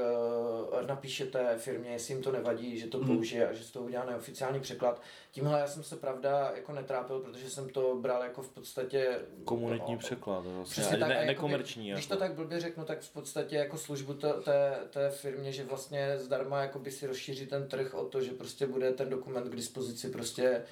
[0.72, 3.06] uh, napíše té firmě, jestli jim to nevadí, že to mhm.
[3.06, 5.02] použije a že z toho udělá neoficiální překlad.
[5.30, 9.18] Tímhle já jsem se pravda jako netrápil, protože jsem to bral jako v podstatě...
[9.44, 10.98] Komunitní no, překlad, vlastně.
[10.98, 11.88] tak, ne, nekomerční.
[11.88, 11.96] Jako.
[11.96, 15.64] Když to tak blbě řeknu, tak v podstatě jako službu té, té, té firmě, že
[15.64, 19.48] vlastně zdarma jako by si rozšíří ten trh o to, že prostě bude ten dokument
[19.48, 20.62] k dispozici prostě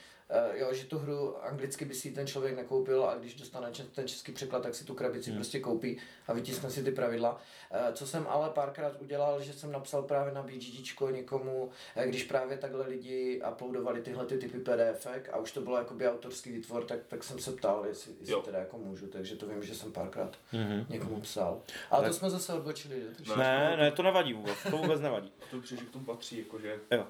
[0.55, 4.33] jo, že tu hru anglicky by si ten člověk nekoupil a když dostane ten český
[4.33, 5.39] překlad, tak si tu krabici hmm.
[5.39, 7.41] prostě koupí a vytiskne si ty pravidla.
[7.71, 11.65] Uh, co jsem ale párkrát udělal, že jsem napsal právě na BGG někomu,
[11.97, 16.09] uh, když právě takhle lidi uploadovali tyhle ty typy PDF a už to bylo jakoby
[16.09, 19.63] autorský výtvor, tak, tak jsem se ptal, jestli, jestli teda jako můžu, takže to vím,
[19.63, 20.87] že jsem párkrát mm-hmm.
[20.89, 21.63] někomu psal.
[21.91, 22.13] Ale tak...
[22.13, 23.03] to jsme zase odbočili.
[23.29, 25.33] Ne, ne, ne, to nevadí vůbec, to vůbec nevadí.
[25.51, 26.81] to že k tomu patří, jakože...
[26.91, 27.07] Jo.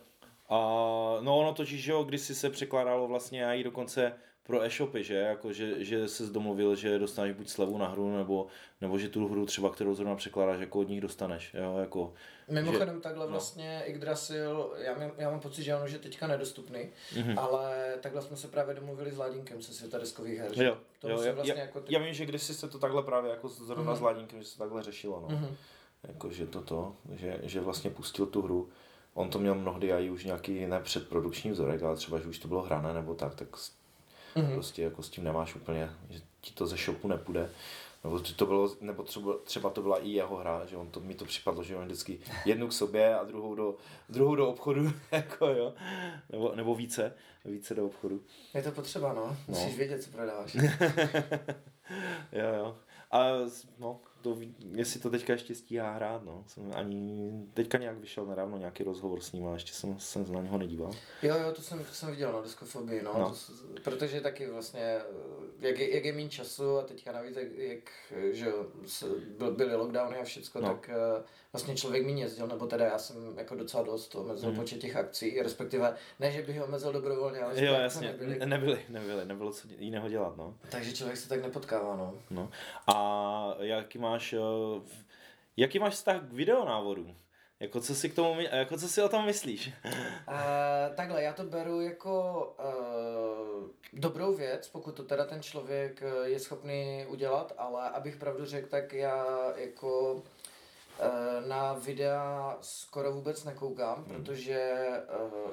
[0.48, 0.58] A
[1.20, 4.12] no ono totiž, že jo, kdysi se překládalo vlastně i dokonce
[4.46, 5.14] pro e-shopy, že?
[5.14, 8.46] Jako, že, že se domluvil, že dostaneš buď slevu na hru, nebo,
[8.80, 11.54] nebo že tu hru třeba, kterou zrovna překládáš, jako od nich dostaneš.
[11.54, 11.78] Jo?
[11.78, 12.12] Jako,
[12.48, 13.30] Mimochodem že, takhle no.
[13.30, 17.40] vlastně Yggdrasil, já, mám, já mám pocit, že on už je teďka nedostupný, mm-hmm.
[17.40, 20.50] ale takhle jsme se právě domluvili s Ládinkem se světa deskových her.
[20.54, 21.94] Jo, jo, já, vlastně já, jako ty...
[21.94, 23.96] já, vím, že kdysi se to takhle právě jako zrovna mm-hmm.
[23.96, 25.20] s Ládinkem, že se takhle řešilo.
[25.20, 25.36] No.
[25.36, 25.54] Mm-hmm.
[26.08, 28.68] Jako, že toto, že, že vlastně pustil tu hru
[29.16, 32.48] on to měl mnohdy i už nějaký ne předprodukční vzorek, ale třeba, že už to
[32.48, 34.52] bylo hrané nebo tak, tak mm-hmm.
[34.52, 37.50] prostě jako s tím nemáš úplně, že ti to ze shopu nepůjde.
[38.04, 41.14] Nebo to bylo, nebo třeba, třeba to byla i jeho hra, že on to, mi
[41.14, 43.74] to připadlo, že on vždycky jednu k sobě a druhou do,
[44.08, 45.74] druhou do obchodu, jako jo,
[46.30, 47.12] nebo, nebo více,
[47.44, 48.20] více do obchodu.
[48.54, 49.78] Je to potřeba, no, musíš no.
[49.78, 50.54] vědět, co prodáváš.
[52.32, 52.76] jo, jo.
[53.10, 53.30] A
[53.78, 54.38] no, to,
[54.72, 56.44] jestli to teďka ještě stíhá hrát, no.
[56.46, 60.40] Jsem ani, teďka nějak vyšel nedávno nějaký rozhovor s ním, ale ještě jsem se na
[60.40, 60.90] něho nedíval.
[61.22, 63.12] Jo, jo, to jsem, to jsem viděl na diskofobii, no.
[63.18, 63.30] no.
[63.30, 64.98] To, protože taky vlastně,
[65.60, 67.92] jak je, jak je méně času a teďka navíc, jak, jak
[68.32, 68.52] že
[69.50, 70.68] byly lockdowny a všecko, no.
[70.68, 74.56] tak eh, vlastně člověk mi jezdil, nebo teda já jsem jako docela dost omezil mm.
[74.56, 78.46] počet těch akcí, respektive ne, že bych ho omezil dobrovolně, ale jo, jasně, nebyly.
[78.46, 80.54] nebyly, nebyly, nebylo co jiného dělat, no.
[80.70, 82.14] Takže člověk se tak nepotkává, no.
[82.30, 82.50] no.
[82.86, 84.38] A jaký máš, eh,
[85.56, 87.16] jaký máš vztah k videonávodům?
[87.60, 89.70] Jako co si k tomu, jako co si o tom myslíš?
[90.28, 92.14] Uh, takhle, já to beru jako
[92.58, 98.68] uh, dobrou věc, pokud to teda ten člověk je schopný udělat, ale abych pravdu řekl,
[98.68, 100.22] tak já jako
[101.00, 104.04] Eh, na videa skoro vůbec nekoukám, hmm.
[104.04, 105.04] protože eh,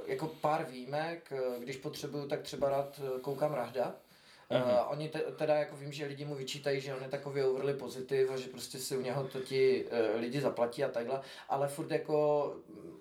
[0.05, 3.53] jako pár výjimek, eh, když potřebuju, tak třeba rád koukám
[4.49, 4.85] Rahda.
[4.85, 7.73] Uh, oni te, teda jako vím, že lidi mu vyčítají, že on je takový overly
[7.73, 11.67] pozitiv a že prostě si u něho to ti uh, lidi zaplatí a takhle, ale
[11.67, 12.55] furt jako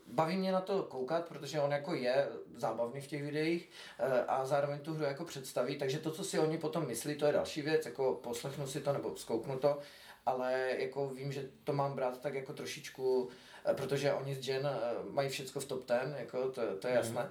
[0.06, 4.44] baví mě na to koukat, protože on jako je zábavný v těch videích uh, a
[4.44, 7.62] zároveň tu hru jako představí, takže to, co si oni potom myslí, to je další
[7.62, 9.78] věc, jako poslechnu si to nebo zkouknu to,
[10.26, 13.28] ale jako vím, že to mám brát tak jako trošičku,
[13.76, 17.02] protože oni z Gen eh, mají všecko v top ten, jako to, to je mhm.
[17.02, 17.22] jasné.
[17.22, 17.30] Mm.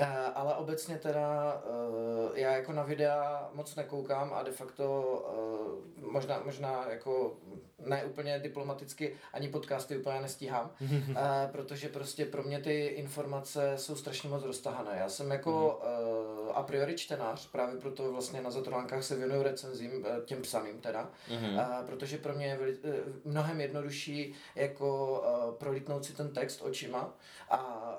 [0.00, 5.02] Uh, ale obecně teda uh, já jako na videa moc nekoukám a de facto
[6.02, 7.36] uh, možná, možná jako
[7.86, 10.70] ne úplně diplomaticky, ani podcasty úplně nestíhám,
[11.52, 14.90] protože prostě pro mě ty informace jsou strašně moc roztahané.
[14.98, 15.80] Já jsem jako
[16.46, 21.10] uh, a priori čtenář, právě proto vlastně na Zatrolánkách se věnuju recenzím, těm psaným teda,
[21.30, 22.58] uh, protože pro mě je
[23.24, 25.22] mnohem jednodušší jako
[25.58, 27.14] prolítnout si ten text očima
[27.50, 27.92] a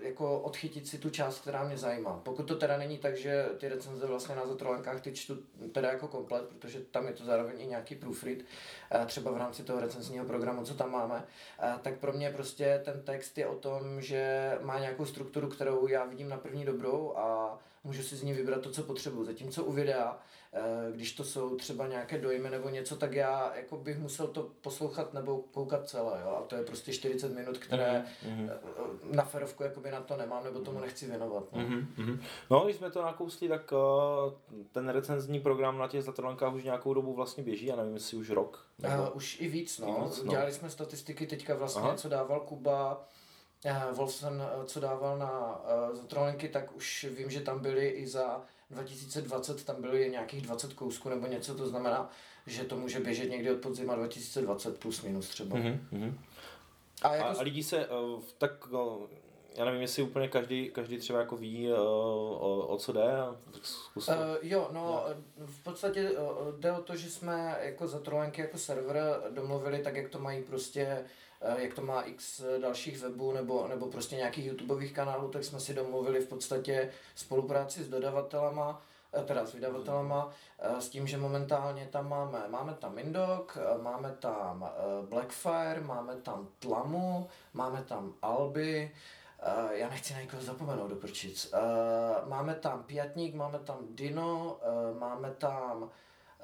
[0.00, 2.20] jako odchytit si tu část, která mě zajímá.
[2.24, 5.38] Pokud to teda není tak, že ty recenze vlastně na Zatrolánkách ty čtu
[5.72, 9.62] teda jako komplet, protože tam je to zároveň i nějaký proofread, uh, třeba v rámci
[9.62, 11.24] toho recenzního programu, co tam máme,
[11.82, 16.04] tak pro mě prostě ten text je o tom, že má nějakou strukturu, kterou já
[16.04, 19.24] vidím na první dobrou a můžu si z ní vybrat to, co potřebuji.
[19.24, 20.18] Zatímco u videa,
[20.94, 25.14] když to jsou třeba nějaké dojmy nebo něco, tak já jako bych musel to poslouchat
[25.14, 26.20] nebo koukat celé.
[26.24, 26.38] Jo?
[26.38, 28.50] A to je prostě 40 minut, které mm-hmm.
[29.10, 31.44] na ferovku jakoby na to nemám nebo tomu nechci věnovat.
[31.52, 32.18] No, mm-hmm.
[32.50, 33.78] no když jsme to nakousli, tak uh,
[34.72, 38.30] ten recenzní program na těch zatronkách už nějakou dobu vlastně běží, já nevím, jestli už
[38.30, 38.66] rok.
[38.78, 39.02] Nebo...
[39.02, 39.88] Uh, už i víc, no.
[39.88, 40.30] I víc, no.
[40.30, 41.96] Dělali jsme statistiky teďka vlastně, Aha.
[41.96, 43.04] co dával Kuba,
[43.92, 49.64] Wolfson, co dával na uh, Zatrolenky, tak už vím, že tam byli i za 2020
[49.64, 52.10] tam byly nějakých 20 kousků nebo něco, to znamená,
[52.46, 55.58] že to může běžet někdy od podzima 2020 plus minus třeba.
[55.58, 56.14] Mm-hmm.
[57.02, 57.28] A, jako...
[57.28, 59.06] a, a lidi se uh, tak uh,
[59.56, 63.06] já nevím, jestli úplně každý, každý třeba jako ví, uh, o, o co jde.
[63.96, 64.04] Uh,
[64.42, 65.04] jo, no
[65.46, 69.96] v podstatě uh, jde o to, že jsme jako za Trolenky jako server domluvili tak,
[69.96, 71.04] jak to mají prostě
[71.56, 75.74] jak to má x dalších webů nebo, nebo prostě nějakých YouTubeových kanálů, tak jsme si
[75.74, 78.82] domluvili v podstatě spolupráci s dodavatelama,
[79.24, 80.30] teda s vydavatelama,
[80.78, 84.70] s tím, že momentálně tam máme, máme tam Indok, máme tam
[85.08, 88.90] Blackfire, máme tam Tlamu, máme tam Alby,
[89.70, 91.52] já nechci na někoho zapomenout do prčic.
[91.52, 94.58] Uh, máme tam Pětník, máme tam Dino,
[94.98, 95.90] máme tam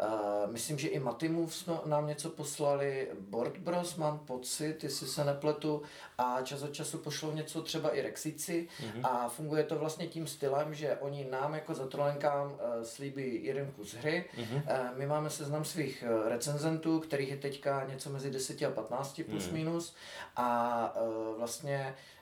[0.01, 5.83] Uh, myslím, že i Matimov nám něco poslali, Board Bros mám pocit, jestli se nepletu,
[6.19, 9.01] a čas od času pošlou něco třeba i Rexici mm-hmm.
[9.07, 13.71] a funguje to vlastně tím stylem, že oni nám jako za trolenkám uh, slíbí jeden
[13.71, 14.57] kus hry, mm-hmm.
[14.57, 19.23] uh, my máme seznam svých uh, recenzentů, kterých je teďka něco mezi 10 a 15
[19.31, 19.53] plus mm-hmm.
[19.53, 19.95] minus
[20.37, 21.95] a uh, vlastně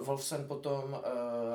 [0.00, 1.00] Wolfsen potom uh,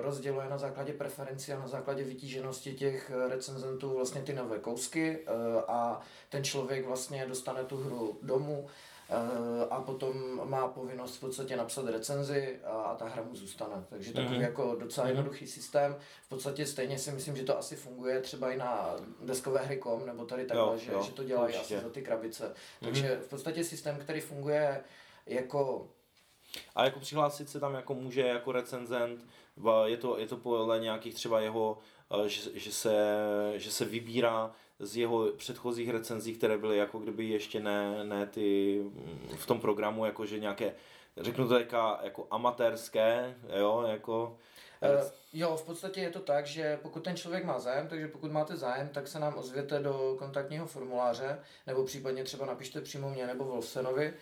[0.01, 5.61] rozděluje na základě preferencí a na základě vytíženosti těch recenzentů vlastně ty nové kousky uh,
[5.67, 8.67] a ten člověk vlastně dostane tu hru domů
[9.69, 13.85] a potom má povinnost v podstatě napsat recenzi a, a ta hra mu zůstane.
[13.89, 14.41] Takže takový mm-hmm.
[14.41, 15.09] jako docela mm-hmm.
[15.09, 15.95] jednoduchý systém.
[16.25, 20.05] V podstatě stejně si myslím, že to asi funguje třeba i na deskové hry kom
[20.05, 21.75] nebo tady takhle, jo, že, jo, že to dělají určitě.
[21.75, 22.43] asi za ty krabice.
[22.43, 22.85] Mm-hmm.
[22.85, 24.83] Takže v podstatě systém, který funguje
[25.25, 25.87] jako
[26.75, 29.25] a jako přihlásit se tam jako může jako recenzent,
[29.85, 31.77] je to, je to podle nějakých třeba jeho,
[32.25, 32.95] eh, že, že, se,
[33.55, 38.79] že se vybírá z jeho předchozích recenzí, které byly jako kdyby ještě ne, ne ty
[38.83, 40.73] mm, v tom programu, jakože nějaké,
[41.17, 44.37] řeknu to jako, jako amatérské, jo, jako
[44.83, 48.31] Uh, jo, v podstatě je to tak, že pokud ten člověk má zájem, takže pokud
[48.31, 53.27] máte zájem, tak se nám ozvěte do kontaktního formuláře, nebo případně třeba napište přímo mě
[53.27, 54.13] nebo Wolfsenovi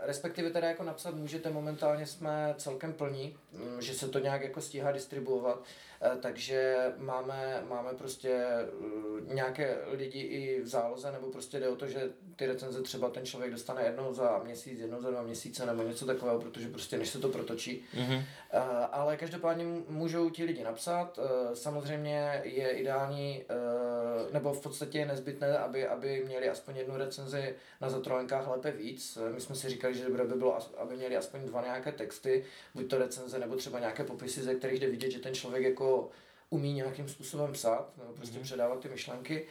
[0.00, 4.60] respektive teda jako napsat můžete, momentálně jsme celkem plní, mm, že se to nějak jako
[4.60, 5.62] stíhá distribuovat,
[6.00, 11.76] Eh, takže máme, máme prostě eh, nějaké lidi i v záloze, nebo prostě jde o
[11.76, 15.66] to, že ty recenze třeba ten člověk dostane jednou za měsíc, jednou za dva měsíce
[15.66, 17.84] nebo něco takového, protože prostě než se to protočí.
[17.94, 18.22] Mm-hmm.
[18.92, 21.18] Ale každopádně můžou ti lidi napsat,
[21.54, 23.44] samozřejmě je ideální,
[24.32, 29.07] nebo v podstatě je nezbytné, aby, aby měli aspoň jednu recenzi na zatrolenkách lépe víc.
[29.34, 32.44] My jsme si říkali, že dobré by bylo, aby měli aspoň dva nějaké texty,
[32.74, 36.10] buď to recenze, nebo třeba nějaké popisy, ze kterých jde vidět, že ten člověk jako
[36.50, 38.42] umí nějakým způsobem psát, nebo prostě mm-hmm.
[38.42, 39.46] předávat ty myšlenky.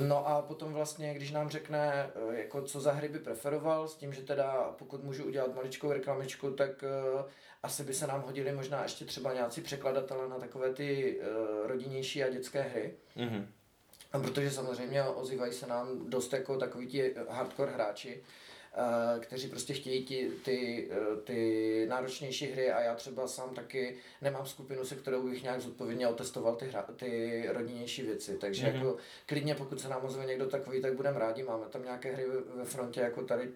[0.00, 3.94] No a potom vlastně, když nám řekne, eh, jako co za hry by preferoval, s
[3.94, 7.22] tím, že teda pokud můžu udělat maličkou reklamičku, tak uh,
[7.62, 12.24] asi by se nám hodili možná ještě třeba nějací překladatelé na takové ty uh, rodinnější
[12.24, 12.94] a dětské hry.
[13.16, 13.46] Mm-hmm.
[14.12, 18.22] A protože samozřejmě ozývají se nám dost jako takový ti hardcore hráči,
[19.20, 24.46] kteří prostě chtějí ti, ty, eh, ty náročnější hry a já třeba sám taky nemám
[24.46, 28.36] skupinu, se kterou bych nějak zodpovědně otestoval ty, hra, ty rodinnější věci.
[28.40, 28.74] Takže mm-hmm.
[28.74, 31.42] jako klidně, pokud se nám ozve někdo takový, tak budeme rádi.
[31.42, 33.50] Máme tam nějaké hry ve frontě, jako tady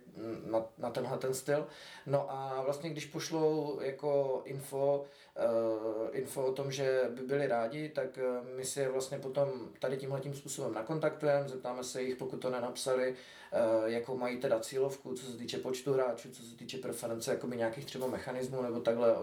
[0.50, 1.66] na, na tenhle ten styl.
[2.06, 5.04] No a vlastně, když pošlou jako info,
[5.36, 8.18] uh, info o tom, že by byli rádi, tak
[8.56, 12.50] my si je vlastně potom tady tímhle tím způsobem nakontaktujeme, zeptáme se jich, pokud to
[12.50, 17.30] nenapsali, uh, jakou mají teda cílovku, co se týče počtu hráčů, co se týče preference
[17.30, 19.16] jakoby nějakých třeba mechanismů nebo takhle,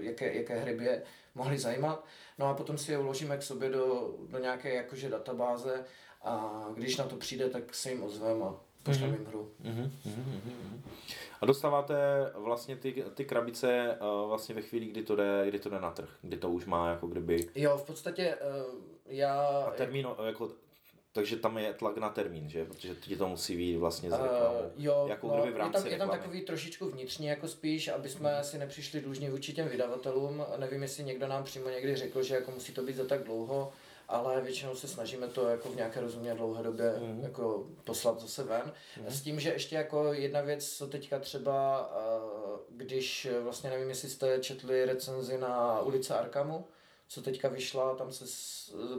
[0.00, 1.02] jaké, jaké hry by je
[1.34, 2.04] mohly zajímat.
[2.38, 5.84] No a potom si je uložíme k sobě do, do nějaké jakože databáze
[6.22, 9.50] a když na to přijde, tak se jim ozveme a pošleme jim hru.
[9.62, 9.90] Mm-hmm.
[10.06, 10.80] Mm-hmm.
[11.40, 11.94] A dostáváte
[12.34, 15.90] vlastně ty, ty krabice uh, vlastně ve chvíli, kdy to, jde, kdy to jde na
[15.90, 17.48] trh, kdy to už má jako kdyby...
[17.54, 18.74] Jo, v podstatě uh,
[19.06, 19.36] já...
[19.38, 20.50] A termín, jako
[21.12, 22.64] takže tam je tlak na termín, že?
[22.64, 24.58] Protože ti to musí být vlastně z reklamu.
[24.58, 27.88] Uh, jo, jako no, v rámci je, tam, je tam takový trošičku vnitřní jako spíš,
[27.88, 28.44] aby jsme hmm.
[28.44, 30.44] si nepřišli dlužní vůči těm vydavatelům.
[30.56, 33.72] Nevím, jestli někdo nám přímo někdy řekl, že jako musí to být za tak dlouho,
[34.08, 37.20] ale většinou se snažíme to jako v nějaké rozumně dlouhé době mm.
[37.22, 38.72] jako poslat zase ven.
[39.00, 39.10] Mm.
[39.10, 41.90] S tím, že ještě jako jedna věc, co teďka třeba,
[42.68, 46.64] když vlastně nevím, jestli jste četli recenzi na ulice Arkamu,
[47.10, 48.24] co teďka vyšla, tam se,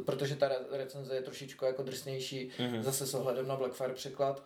[0.05, 2.81] protože ta recenze je trošičku jako drsnější, mm-hmm.
[2.81, 4.43] zase s ohledem na Blackfire překlad,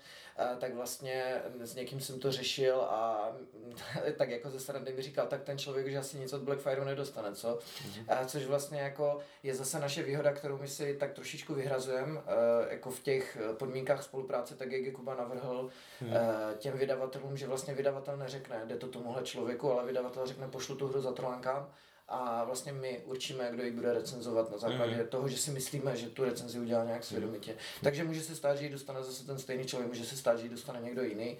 [0.59, 3.31] tak vlastně s někým jsem to řešil a
[4.17, 7.35] tak jako ze strany mi říkal, tak ten člověk už asi nic od Blackfire nedostane,
[7.35, 7.59] co?
[7.59, 8.25] Mm-hmm.
[8.25, 12.21] Což vlastně jako je zase naše výhoda, kterou my si tak trošičku vyhrazujeme,
[12.69, 15.69] jako v těch podmínkách spolupráce, tak jak je Kuba navrhl
[16.01, 16.57] mm-hmm.
[16.57, 20.87] těm vydavatelům, že vlastně vydavatel neřekne, jde to tomuhle člověku, ale vydavatel řekne, pošlu tu
[20.87, 21.71] hru za trolánkám
[22.07, 25.07] a vlastně my určíme, kdo ji bude recenzovat na základě mm.
[25.07, 27.51] toho, že si myslíme, že tu recenzi udělá nějak svědomitě.
[27.51, 27.57] Mm.
[27.83, 30.45] Takže může se stát, že ji dostane zase ten stejný člověk, může se stát, že
[30.45, 31.37] ji dostane někdo jiný.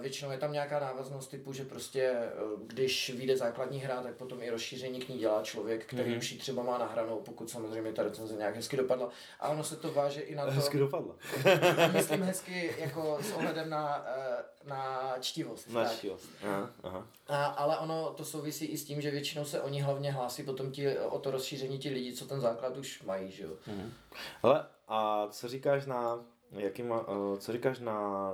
[0.00, 2.30] Většinou je tam nějaká návaznost typu, že prostě e,
[2.66, 6.18] když vyjde základní hra, tak potom i rozšíření k ní dělá člověk, který mm-hmm.
[6.18, 9.08] už ji třeba má nahranou, pokud samozřejmě ta recenze nějak hezky dopadla.
[9.40, 10.50] A ono se to váže i na to...
[10.50, 11.14] Hezky dopadla.
[11.92, 15.70] myslím hezky jako s ohledem na, e, na čtivost.
[15.70, 15.92] Na tak.
[15.92, 16.28] čtivost.
[16.42, 17.06] Aha, aha.
[17.28, 20.70] A, ale ono to souvisí i s tím, že většinou se oni hlavně hlásí potom
[20.70, 23.50] ti, o to rozšíření ti lidi, co ten základ už mají, že jo.
[23.50, 23.90] Mm-hmm.
[24.42, 27.06] Hele, a co říkáš na, jaký má,
[27.38, 28.32] co říkáš na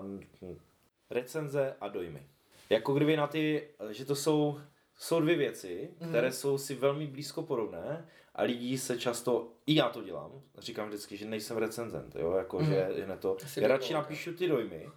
[1.10, 2.26] recenze a dojmy.
[2.70, 4.60] Jako kdyby na ty, že to jsou,
[4.98, 6.08] jsou dvě věci, mm.
[6.08, 10.88] které jsou si velmi blízko podobné a lidi se často, i já to dělám, říkám
[10.88, 12.66] vždycky, že nejsem recenzent, jo, jako mm.
[12.66, 14.88] že je to, Asi já radši napíšu ty dojmy,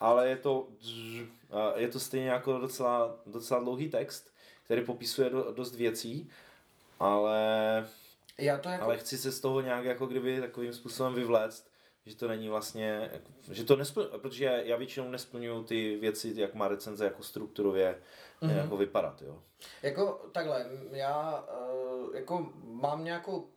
[0.00, 0.68] ale je to,
[1.76, 6.30] je to stejně jako docela, docela dlouhý text, který popisuje do, dost věcí,
[7.00, 7.38] ale,
[8.38, 8.84] já to jako...
[8.84, 11.69] ale chci se z toho nějak jako kdyby takovým způsobem vyvléct,
[12.06, 13.10] že to není vlastně,
[13.50, 17.98] že to nesplň, protože já většinou nesplňuju ty věci, jak má recenze jako strukturově
[18.42, 18.56] mm-hmm.
[18.56, 19.42] jako vypadat, jo.
[19.82, 23.48] Jako takhle, já uh, jako mám nějakou,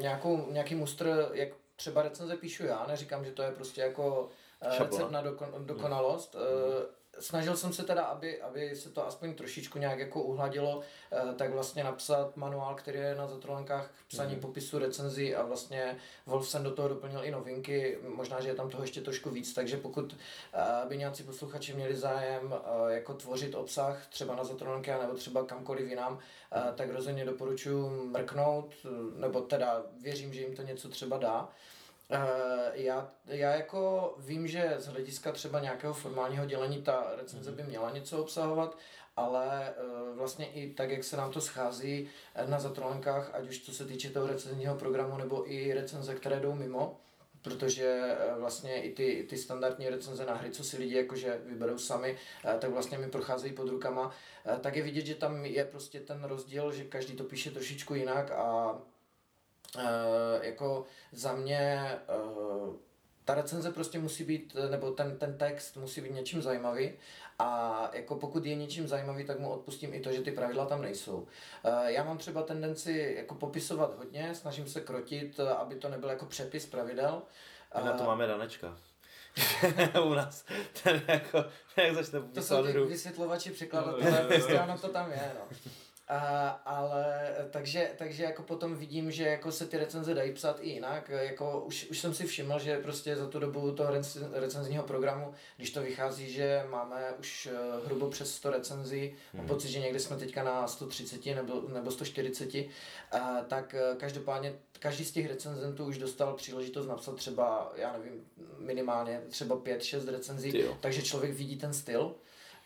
[0.00, 4.30] nějakou, nějaký mustr, jak třeba recenze píšu já, neříkám, že to je prostě jako
[4.66, 6.40] uh, recept na dokon, dokonalost, mm.
[7.18, 10.80] Snažil jsem se teda, aby, aby se to aspoň trošičku nějak jako uhladilo,
[11.12, 14.40] eh, tak vlastně napsat manuál, který je na zatrolenkách psaní mm.
[14.40, 15.96] popisu recenzí a vlastně
[16.26, 19.76] Wolfsen do toho doplnil i novinky, možná, že je tam toho ještě trošku víc, takže
[19.76, 20.16] pokud
[20.52, 25.44] eh, by nějací posluchači měli zájem eh, jako tvořit obsah třeba na zatronenky nebo třeba
[25.44, 26.18] kamkoliv jinam,
[26.74, 28.74] tak rozhodně doporučuji mrknout,
[29.16, 31.48] nebo teda věřím, že jim to něco třeba dá.
[32.10, 32.18] Uh,
[32.72, 37.90] já, já jako vím, že z hlediska třeba nějakého formálního dělení ta recenze by měla
[37.90, 38.78] něco obsahovat,
[39.16, 39.74] ale
[40.10, 42.08] uh, vlastně i tak, jak se nám to schází
[42.46, 46.54] na zatrolenkách, ať už co se týče toho recenzního programu, nebo i recenze, které jdou
[46.54, 47.00] mimo,
[47.44, 51.78] protože eh, vlastně i ty, ty standardní recenze na hry, co si lidi jakože vyberou
[51.78, 54.10] sami, eh, tak vlastně mi procházejí pod rukama,
[54.46, 57.94] eh, tak je vidět, že tam je prostě ten rozdíl, že každý to píše trošičku
[57.94, 58.78] jinak a
[60.42, 61.98] jako za mě
[63.24, 66.92] ta recenze prostě musí být, nebo ten, ten text musí být něčím zajímavý
[67.38, 70.82] a jako pokud je něčím zajímavý, tak mu odpustím i to, že ty pravidla tam
[70.82, 71.26] nejsou.
[71.64, 76.08] Eh, já mám třeba tendenci jako popisovat hodně, snažím se krotit, eh, aby to nebyl
[76.10, 77.22] jako přepis pravidel.
[77.78, 78.76] My na to eh, máme Danečka.
[80.04, 80.44] u nás.
[80.82, 81.44] Ten jako,
[81.76, 85.56] jak začne To jsou ty vysvětlovači, překladatelé, prostě ono to tam je, no.
[86.08, 90.70] A, ale takže, takže jako potom vidím, že jako se ty recenze dají psát i
[90.70, 91.08] jinak.
[91.08, 93.92] Jako už, už jsem si všiml, že prostě za tu dobu toho
[94.32, 99.16] recenzního programu, když to vychází, že máme už eh, hrubo přes 100 recenzí, hmm.
[99.34, 102.68] mám pocit, že někdy jsme teďka na 130 nebo, nebo 140, a,
[103.48, 108.24] tak eh, každopádně každý z těch recenzentů už dostal příležitost napsat třeba, já nevím,
[108.58, 112.14] minimálně třeba 5-6 recenzí, takže člověk vidí ten styl.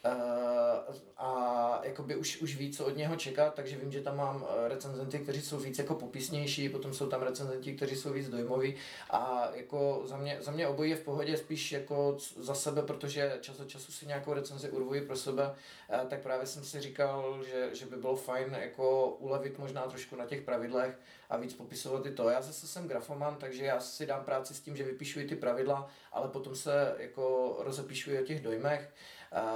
[0.05, 4.47] Uh, a jakoby už, už ví, co od něho čekat, takže vím, že tam mám
[4.49, 8.75] eh, recenzenty, kteří jsou víc jako popisnější, potom jsou tam recenzenti, kteří jsou víc dojmoví.
[9.11, 13.39] A jako za mě, za mě obojí je v pohodě spíš jako za sebe, protože
[13.41, 17.45] čas od času si nějakou recenzi urvuji pro sebe, uh, tak právě jsem si říkal,
[17.51, 20.99] že, že by bylo fajn jako ulevit možná trošku na těch pravidlech
[21.31, 22.29] a víc popisovat i to.
[22.29, 25.91] Já zase jsem grafoman, takže já si dám práci s tím, že vypíšu ty pravidla,
[26.13, 28.93] ale potom se jako rozepíšu o těch dojmech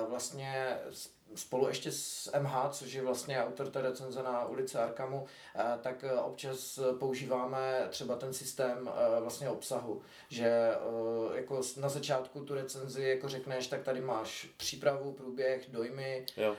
[0.09, 0.79] vlastně
[1.35, 5.27] spolu ještě s MH, což je vlastně autor té recenze na ulici Arkamu,
[5.81, 10.77] tak e, občas používáme třeba ten systém e, vlastně obsahu, že e,
[11.37, 16.57] jako na začátku tu recenzi jako řekneš, tak tady máš přípravu, průběh, dojmy, jo.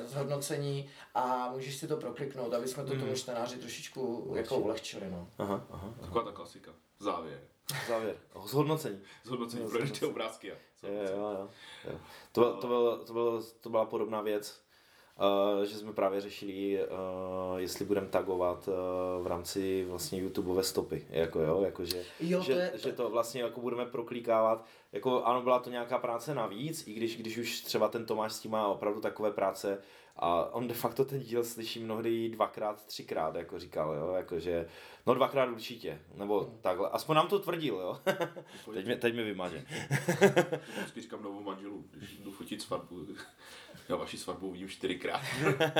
[0.00, 3.14] zhodnocení a můžeš si to prokliknout, aby jsme to tomu mhm.
[3.14, 5.10] čtenáři trošičku jako ulehčili.
[5.10, 5.28] No.
[5.38, 5.94] Aha, aha, aha.
[6.00, 6.70] Taková ta klasika.
[7.00, 7.40] Závěr.
[7.88, 8.16] Závěr.
[8.44, 9.00] Zhodnocení.
[9.24, 10.48] Zhodnocení pro ty obrázky.
[10.48, 11.48] Jo, jo,
[11.90, 11.98] jo.
[12.32, 14.64] To, to, byl, to, byl, to byla podobná věc,
[15.56, 18.74] Uh, že jsme právě řešili, uh, jestli budeme tagovat uh,
[19.24, 23.10] v rámci vlastně YouTubeové stopy, jako jo, jako že, jo, to že, je, že to
[23.10, 27.60] vlastně jako budeme proklíkávat, jako ano, byla to nějaká práce navíc, i když, když už
[27.60, 29.82] třeba ten Tomáš s tím má opravdu takové práce,
[30.16, 34.68] a on de facto ten díl slyší mnohdy dvakrát, třikrát, jako říkal, jo, jakože,
[35.06, 36.58] no dvakrát určitě, nebo hmm.
[36.60, 38.00] takhle, aspoň nám to tvrdil, jo.
[38.74, 39.64] teď, mě, teď mi vymaže.
[40.76, 43.06] Vždycky říkám novou manželu, když jdu fotit svatbu,
[43.88, 45.22] já vaši svatbu vidím čtyřikrát.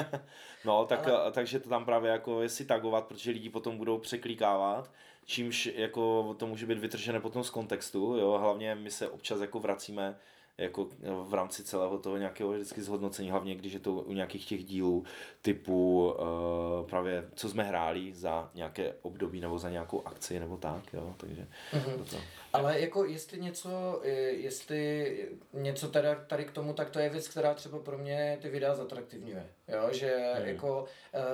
[0.64, 1.32] no, tak, Ale...
[1.32, 4.91] takže to tam právě jako je si tagovat, protože lidi potom budou překlíkávat,
[5.24, 9.61] čímž jako to může být vytržené potom z kontextu, jo, hlavně my se občas jako
[9.61, 10.16] vracíme
[10.59, 14.65] jako v rámci celého toho nějakého vždycky zhodnocení, hlavně když je to u nějakých těch
[14.65, 15.05] dílů
[15.43, 20.93] typu uh, právě co jsme hráli za nějaké období nebo za nějakou akci nebo tak,
[20.93, 22.05] jo, takže mm-hmm.
[22.11, 22.17] to.
[22.53, 24.01] Ale jako jestli něco,
[24.31, 25.17] jestli
[25.53, 28.75] něco teda tady k tomu, tak to je věc, která třeba pro mě ty videa
[28.75, 29.47] zatraktivňuje.
[29.69, 30.49] Jo, že hmm.
[30.49, 30.85] jako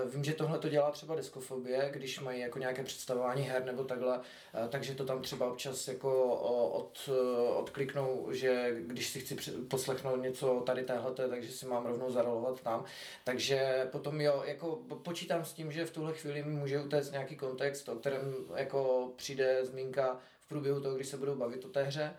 [0.04, 3.84] uh, vím, že tohle to dělá třeba diskofobie, když mají jako nějaké představování her nebo
[3.84, 4.24] takhle, uh,
[4.68, 6.34] takže to tam třeba občas jako
[6.72, 7.10] od,
[7.56, 9.36] odkliknou, že když si chci
[9.68, 12.84] poslechnout něco tady téhleté, takže si mám rovnou zarolovat tam.
[13.24, 17.36] Takže potom jo, jako počítám s tím, že v tuhle chvíli mi může utéct nějaký
[17.36, 22.14] kontext, o kterém jako přijde zmínka průběhu toho, když se budou bavit o té hře,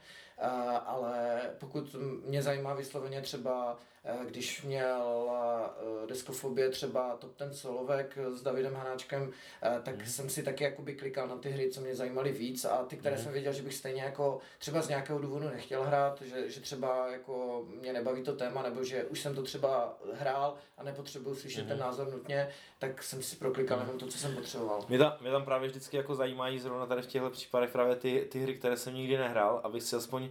[0.85, 3.79] ale pokud mě zajímá vysloveně třeba
[4.27, 9.31] když měl eh, deskofobie třeba Top Ten Solovek s Davidem Hanáčkem,
[9.63, 10.05] eh, tak mm.
[10.05, 13.15] jsem si taky jakoby klikal na ty hry, co mě zajímaly víc a ty, které
[13.15, 13.23] mm.
[13.23, 17.11] jsem věděl, že bych stejně jako třeba z nějakého důvodu nechtěl hrát, že, že třeba
[17.11, 21.61] jako mě nebaví to téma, nebo že už jsem to třeba hrál a nepotřebuju slyšet
[21.61, 21.67] mm.
[21.67, 22.49] ten názor nutně,
[22.79, 23.83] tak jsem si proklikal mm.
[23.83, 24.85] jenom to, co jsem potřeboval.
[24.89, 28.27] Mě, ta, mě tam právě vždycky jako zajímají zrovna tady v těchto případech právě ty,
[28.31, 30.29] ty hry, které jsem nikdy nehrál, abych si aspoň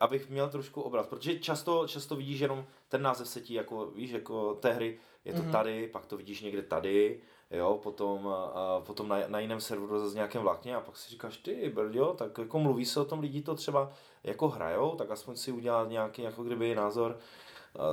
[0.00, 4.54] abych měl trošku obraz, protože často, často vidíš jenom ten název setí, jako víš, jako
[4.54, 5.52] té hry, je to mm-hmm.
[5.52, 7.20] tady, pak to vidíš někde tady,
[7.50, 11.36] jo, potom, a potom na, na jiném serveru zase nějakém vlákně a pak si říkáš,
[11.36, 13.92] ty brďo, tak jako mluví se o tom, lidi to třeba
[14.24, 17.18] jako hrajou, tak aspoň si udělat nějaký jako kdyby názor,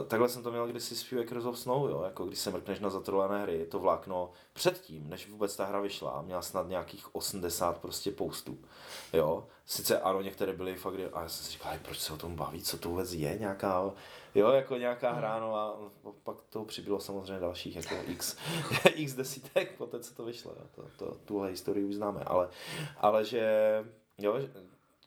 [0.08, 2.80] takhle jsem to měl kdysi s Few Acres of Snow, jo, jako když se mrkneš
[2.80, 7.78] na zatrolané hry, to vlákno předtím, než vůbec ta hra vyšla, měla snad nějakých 80
[7.78, 8.58] prostě postů,
[9.14, 12.36] jo, sice ano, některé byly fakt, a já jsem si říkal, proč se o tom
[12.36, 13.92] baví, co to vůbec je, nějaká,
[14.36, 15.78] jo, jako nějaká hra, no a
[16.24, 18.38] pak to přibylo samozřejmě dalších, jako x,
[18.96, 22.50] x desítek, po té, co to vyšlo, jo, to, to, tuhle historii už známe, ale,
[22.98, 23.86] ale že,
[24.18, 24.40] jo,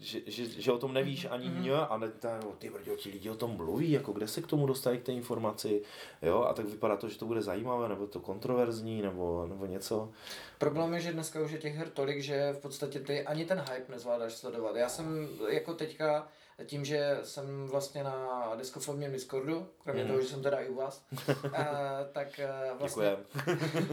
[0.00, 1.86] že, že, že o tom nevíš mhm, ani mm-hmm.
[1.90, 4.46] a ne, ta, no, ty brďo, ti lidi o tom mluví, jako kde se k
[4.46, 5.82] tomu dostají k té informaci,
[6.22, 10.12] jo, a tak vypadá to, že to bude zajímavé, nebo to kontroverzní, nebo, nebo něco.
[10.58, 13.58] Problém je, že dneska už je těch her tolik, že v podstatě ty ani ten
[13.58, 14.76] hype nezvládáš sledovat.
[14.76, 16.28] Já jsem jako teďka,
[16.64, 20.08] tím, že jsem vlastně na diskoformním Discordu, kromě mm.
[20.08, 21.04] toho, že jsem teda i u vás,
[21.56, 21.64] a,
[22.12, 22.40] tak
[22.78, 23.16] vlastně...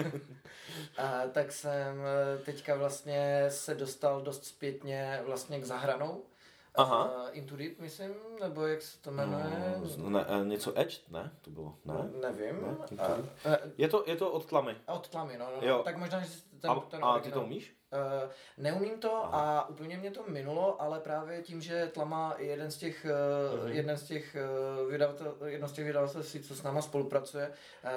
[0.97, 2.03] a, tak jsem
[2.45, 6.23] teďka vlastně se dostal dost zpětně vlastně k zahranou.
[6.75, 7.05] Aha.
[7.05, 9.81] Uh, Into Deep, myslím, nebo jak se to jmenuje?
[9.97, 11.31] No, ne, něco Edge, ne?
[11.41, 12.09] To bylo, ne?
[12.21, 12.77] Nevím.
[12.91, 14.75] Ne, uh, je, to, je to od tlamy.
[14.87, 15.83] Od tlamy, no, no, no.
[15.83, 17.75] Tak možná, že ten, a, ten a ty to umíš?
[17.93, 19.59] Uh, neumím to Aha.
[19.59, 23.05] a úplně mě to minulo, ale právě tím, že Tlama je jeden z těch,
[23.63, 24.35] uh, jeden z těch
[24.83, 27.51] uh, vydavatel, jedno z těch vydavatelství, co s náma spolupracuje,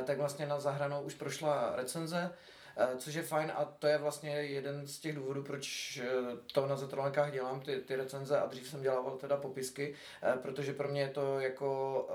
[0.04, 2.55] tak vlastně na zahranou už prošla recenze, Eh,
[2.98, 6.06] což je fajn a to je vlastně jeden z těch důvodů, proč eh,
[6.52, 10.72] to na Zetrolenkách dělám, ty, ty recenze a dřív jsem dělával teda popisky, eh, protože
[10.72, 12.08] pro mě je to jako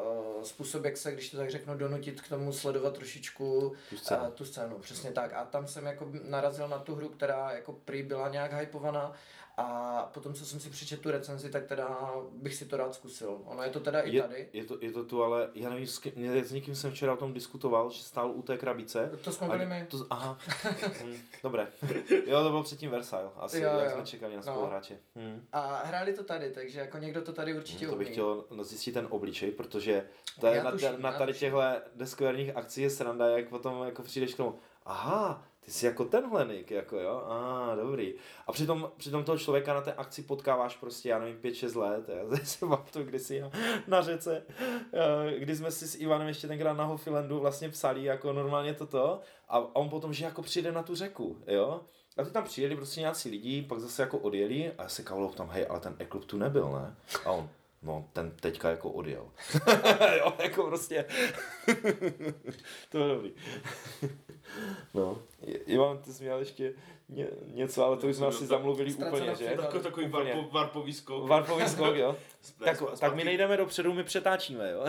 [0.44, 4.46] způsob, jak se, když to tak řeknu, donutit k tomu sledovat trošičku tu scénu, tu
[4.46, 5.34] scénu přesně tak.
[5.34, 9.14] A tam jsem jako narazil na tu hru, která jako prý byla nějak hypovaná
[9.58, 13.42] a potom, co jsem si přečetl tu recenzi, tak teda bych si to rád zkusil.
[13.46, 14.50] Ono je to teda i je, tady.
[14.54, 17.18] Je to, je to tu, ale já nevím, s, kým, s někým jsem včera o
[17.18, 19.12] tom diskutoval, že stál u té krabice.
[19.24, 19.88] To jsme byli my.
[19.90, 20.38] To, aha,
[21.04, 21.68] hm, dobré.
[22.28, 23.92] Jo, to bylo předtím Versailles, asi, jo, jak jo.
[23.96, 24.98] jsme čekali na spoluhráče.
[25.16, 25.22] No.
[25.22, 25.46] Hm.
[25.52, 28.14] A hráli to tady, takže jako někdo to tady určitě hm, To bych umí.
[28.14, 30.06] chtěl zjistit ten obličej, protože
[30.40, 31.62] to je na, tuším, na, tady těchto
[31.96, 36.46] deskverních akcí je sranda, jak potom jako přijdeš k tomu, aha, ty jsi jako tenhle
[36.46, 38.14] Nick, jako jo, a ah, dobrý.
[38.48, 42.38] A přitom, přitom toho člověka na té akci potkáváš prostě, já nevím, 5-6 let, já
[42.46, 42.60] si
[42.92, 43.52] to kdysi na,
[43.88, 44.44] na řece,
[45.38, 49.76] kdy jsme si s Ivanem ještě tenkrát na Hofilandu vlastně psali jako normálně toto a
[49.76, 51.82] on potom, že jako přijde na tu řeku, jo,
[52.18, 55.30] a ty tam přijeli prostě nějací lidi, pak zase jako odjeli a já se kavalo
[55.30, 56.96] tam, hej, ale ten eklub tu nebyl, ne?
[57.26, 57.50] A on,
[57.84, 59.32] No, ten teďka jako odjel.
[60.20, 61.06] jo, jako prostě.
[62.90, 63.34] to je dobrý.
[64.94, 65.22] No,
[65.66, 66.74] Ivan, ty jsi měl ještě
[67.10, 69.54] ně, něco, ale to už jsme asi zamluvili úplně, že?
[69.58, 70.34] Tako, takový úplně.
[70.34, 71.30] Varpo, varpový skok.
[71.30, 72.16] Varpový skok, jo.
[72.66, 74.86] tak, tak my nejdeme dopředu, my přetáčíme, jo.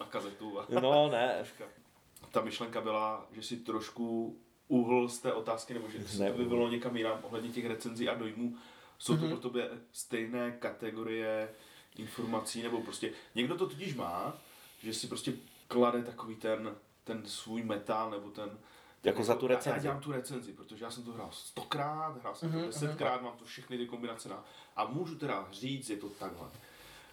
[0.00, 0.58] Na kazetu.
[0.80, 1.44] no, ne.
[2.30, 4.36] Ta myšlenka byla, že si trošku
[4.68, 8.08] uhl z té otázky, nebo že se to by bylo někam jinam ohledně těch recenzí
[8.08, 8.56] a dojmů,
[8.98, 9.28] jsou to mm-hmm.
[9.28, 11.48] pro tebe stejné kategorie
[11.96, 14.36] informací, nebo prostě někdo to totiž má,
[14.82, 15.32] že si prostě
[15.68, 18.58] klade takový ten, ten svůj metal, nebo ten,
[19.04, 19.68] jako za tu recenzi.
[19.68, 22.66] Já, já dělám tu recenzi, protože já jsem to hrál stokrát, hrál jsem to mhm,
[22.66, 23.24] desetkrát, mm-hmm.
[23.24, 24.44] mám to všechny ty kombinace na...
[24.76, 26.48] A můžu teda říct, je to takhle.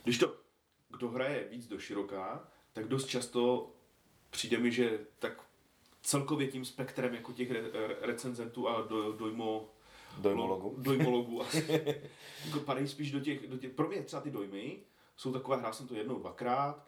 [0.04, 0.36] Když to,
[0.90, 3.72] kdo hraje víc do široká, tak dost často
[4.30, 5.42] přijde mi, že tak
[6.02, 7.62] celkově tím spektrem jako těch re,
[8.02, 9.70] recenzentů a do, dojmo,
[10.18, 10.76] Dojmologu.
[10.82, 11.98] Dojmologu asi.
[12.46, 14.80] jako padají spíš do těch, do těch, pro mě třeba ty dojmy
[15.16, 16.88] jsou takové, hrál jsem to jednou, dvakrát,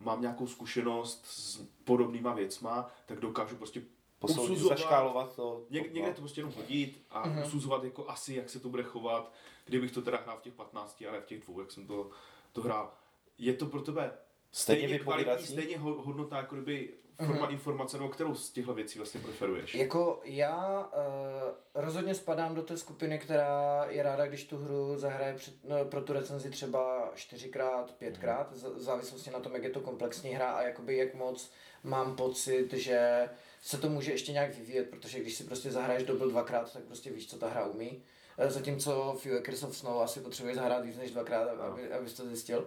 [0.00, 3.82] mám nějakou zkušenost s podobnýma věcma, tak dokážu prostě
[4.20, 5.64] Posoudit, zaškálovat to.
[5.70, 7.46] Něk, někde to prostě jenom hodit a mm-hmm.
[7.46, 9.32] usuzovat jako asi, jak se to bude chovat,
[9.64, 12.10] kdybych to teda hrál v těch 15, ale v těch dvou, jak jsem to,
[12.52, 12.92] to hrál.
[13.38, 14.12] Je to pro tebe
[14.52, 16.88] stejně, stejně kvalitní, stejně hodnota, jako kdyby
[17.26, 17.52] forma mm-hmm.
[17.52, 19.74] informace, nebo kterou z těchto věcí vlastně preferuješ?
[19.74, 25.34] Jako já uh, rozhodně spadám do té skupiny, která je ráda, když tu hru zahraje
[25.34, 28.74] před, no, pro tu recenzi třeba čtyřikrát, pětkrát, mm-hmm.
[28.74, 31.50] v závislosti na tom, jak je to komplexní hra a jakoby jak moc
[31.84, 33.28] mám pocit, že
[33.62, 37.10] se to může ještě nějak vyvíjet, protože když si prostě zahraješ double dvakrát, tak prostě
[37.10, 38.02] víš, co ta hra umí.
[38.38, 41.96] Eh, zatímco Few Acres of Snow asi potřebuješ zahrát víc než dvakrát, aby, no.
[41.96, 42.66] abys to zjistil.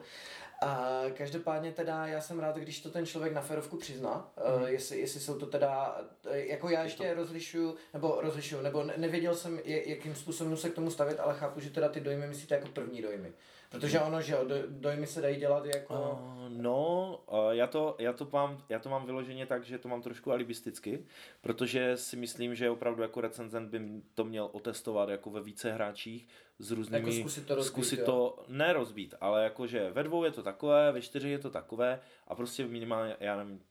[0.61, 4.67] A každopádně teda já jsem rád, když to ten člověk na ferovku přizná, mm.
[4.67, 7.13] jestli, jestli jsou to teda, uh, jako já ještě to...
[7.13, 11.69] rozlišuju, nebo rozlišuju, nebo nevěděl jsem, jakým způsobem se k tomu stavit, ale chápu, že
[11.69, 13.33] teda ty dojmy myslíte jako první dojmy.
[13.73, 15.93] Protože ono, že jo, dojmy se dají dělat jako...
[15.93, 19.87] Uh, no, uh, já, to, já, to mám, já to mám vyloženě tak, že to
[19.87, 21.05] mám trošku alibisticky,
[21.41, 26.27] protože si myslím, že opravdu jako recenzent by to měl otestovat jako ve více hráčích
[26.59, 27.15] s různými...
[27.15, 30.91] Jako zkusit to rozbít, zkusit to ne rozbít, ale jakože ve dvou je to takové,
[30.91, 33.61] ve čtyři je to takové a prostě minimálně, já nevím,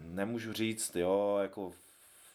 [0.00, 1.72] nemůžu říct, jo, jako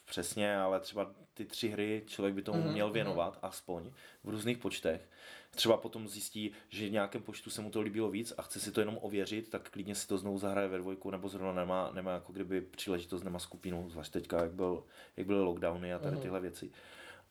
[0.06, 2.72] přesně, ale třeba ty tři hry člověk by tomu mm-hmm.
[2.72, 3.92] měl věnovat aspoň
[4.24, 5.10] v různých počtech
[5.56, 8.72] třeba potom zjistí, že v nějakém počtu se mu to líbilo víc a chce si
[8.72, 12.12] to jenom ověřit, tak klidně si to znovu zahraje ve dvojku, nebo zrovna nemá, nemá
[12.12, 14.84] jako kdyby příležitost, nemá skupinu, zvlášť teďka, jak, byl,
[15.18, 16.22] jak byly lockdowny a tady mhm.
[16.22, 16.72] tyhle věci.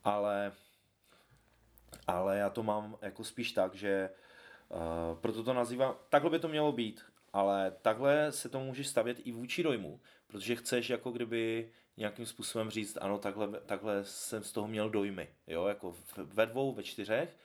[0.04, 0.52] Ale,
[2.06, 4.10] ale já to mám jako spíš tak, že
[4.68, 7.02] uh, proto to nazývám, takhle by to mělo být,
[7.32, 12.70] ale takhle se to může stavět i vůči dojmu, protože chceš jako kdyby nějakým způsobem
[12.70, 17.36] říct, ano, takhle, takhle jsem z toho měl dojmy, jo, jako ve dvou, ve čtyřech,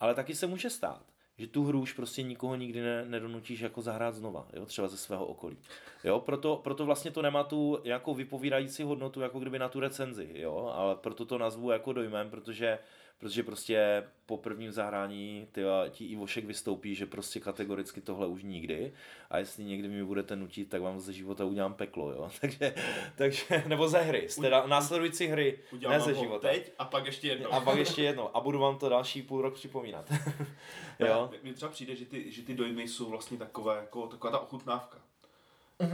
[0.00, 1.02] Ale taky se může stát,
[1.38, 4.96] že tu hru už prostě nikoho nikdy ne, nedonutíš jako zahrát znova, jo, třeba ze
[4.96, 5.58] svého okolí.
[6.04, 10.30] Jo, proto, proto vlastně to nemá tu jako vypovídající hodnotu, jako kdyby na tu recenzi,
[10.34, 12.78] jo, ale proto to nazvu jako dojmem, protože
[13.18, 18.92] protože prostě po prvním zahrání ty, ti Ivošek vystoupí, že prostě kategoricky tohle už nikdy
[19.30, 22.30] a jestli někdy mi budete nutit, tak vám ze života udělám peklo, jo.
[22.40, 22.74] Takže,
[23.16, 26.48] takže nebo ze hry, z teda následující hry, Udělám ne ze života.
[26.48, 27.52] teď a pak ještě jednou.
[27.52, 28.36] A pak ještě jedno.
[28.36, 30.12] A budu vám to další půl rok připomínat.
[30.98, 31.30] jo.
[31.42, 34.98] Mně třeba přijde, že ty, že ty dojmy jsou vlastně takové, jako, taková ta ochutnávka.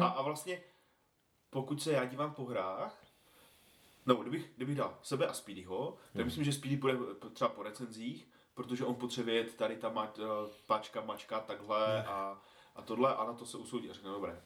[0.01, 0.61] A, a vlastně,
[1.51, 3.04] pokud se já dívám po hrách,
[4.07, 6.99] no, kdybych, kdybych dal sebe a Speedyho, tak myslím, že Speedy půjde
[7.33, 10.13] třeba po recenzích, protože on potřebuje jet tady ta ma,
[10.67, 12.39] pačka, mačka, takhle a,
[12.77, 14.43] a tohle a na to se usoudí a řekne, dobré.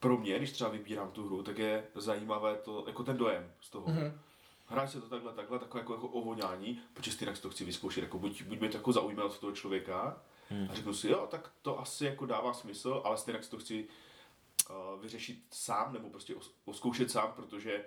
[0.00, 3.70] Pro mě, když třeba vybírám tu hru, tak je zajímavé to, jako ten dojem z
[3.70, 3.86] toho.
[3.86, 4.12] Mm-hmm.
[4.66, 8.02] Hraje se to takhle, takhle, takové jako, jako ovoňání, protože stejně si to chci vyzkoušet,
[8.02, 10.68] jako buď, buď mě to jako zaujme od toho člověka hmm.
[10.70, 13.88] a řeknu si, jo, tak to asi jako dává smysl, ale stejně si to chci
[14.70, 17.84] uh, vyřešit sám, nebo prostě os, oskoušet sám, protože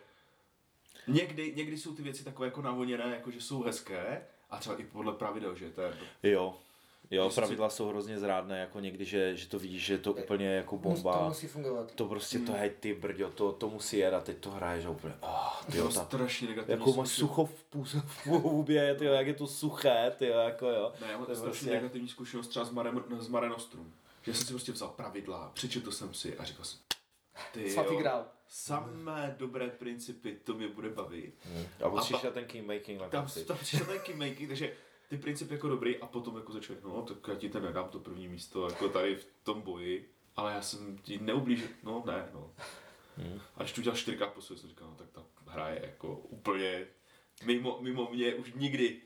[1.07, 4.83] někdy, někdy jsou ty věci takové jako navoněné, jako že jsou hezké, a třeba i
[4.83, 5.93] podle pravidel, že to je...
[6.23, 6.55] Jo,
[7.11, 10.13] Jo, si- pravidla jsou hrozně zrádné, jako někdy, že, že to vidíš, že je to
[10.13, 11.17] úplně jako bomba.
[11.19, 11.91] To musí fungovat.
[11.95, 14.89] To prostě, to hej, ty brďo, to, to musí jet a teď to hraješ a
[14.89, 16.79] úplně, oh, ty Jo, jo, strašně negativní.
[16.79, 20.37] jako máš sucho v, půs, v půhubě, ty jo, jak je to suché, ty jo,
[20.37, 20.93] jako jo.
[21.01, 23.93] Ne, já mám To je strašně prostě- negativní zkušenost třeba s Mare, s Mare Nostrum.
[24.23, 26.79] Že jsem si prostě vzal pravidla, přečetl jsem si a říkal jsem,
[27.53, 28.25] ty Svatý jo, grál.
[28.55, 31.33] Samé dobré principy, to mě bude bavit.
[31.83, 34.73] A pak přišel ten kingmaking na Tam, tam přišel ten keymaking, takže
[35.09, 37.99] ty principy jako dobrý a potom jako začal, no tak já ti ten nedám to
[37.99, 42.51] první místo, jako tady v tom boji, ale já jsem ti neublížil, no ne, no.
[43.17, 43.41] Hmm.
[43.55, 46.15] A když tu udělal čtyřikrát po sobě, jsem říkal, no tak ta hra je jako
[46.15, 46.87] úplně
[47.45, 49.01] mimo, mimo mě už nikdy.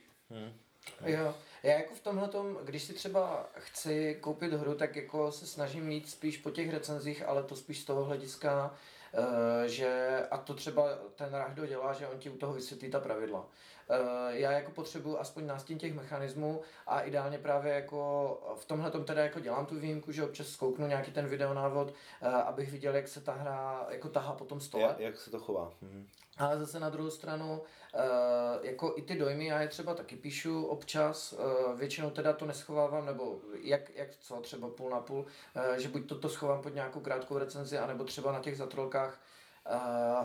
[1.05, 2.29] Jo, já jako v tomhle
[2.63, 7.23] když si třeba chci koupit hru, tak jako se snažím mít spíš po těch recenzích,
[7.27, 8.77] ale to spíš z toho hlediska,
[9.65, 10.83] že a to třeba
[11.15, 13.45] ten Rahdo dělá, že on ti u toho vysvětlí ta pravidla.
[13.89, 19.23] Eh, Já jako potřebuji aspoň nástin těch mechanismů a ideálně právě jako v tomhle teda
[19.23, 23.21] jako dělám tu výjimku, že občas zkouknu nějaký ten videonávod, eh, abych viděl, jak se
[23.21, 24.83] ta hra jako tahá po tom stole.
[24.83, 25.73] Jak, jak se to chová.
[25.81, 26.07] Mhm.
[26.39, 27.61] Ale zase na druhou stranu,
[27.93, 27.99] eh,
[28.61, 33.05] jako i ty dojmy, já je třeba taky píšu občas, eh, většinou teda to neschovávám,
[33.05, 35.25] nebo jak, jak co, třeba půl na půl,
[35.55, 39.21] eh, že buď toto schovám pod nějakou krátkou recenzi, anebo třeba na těch zatrolkách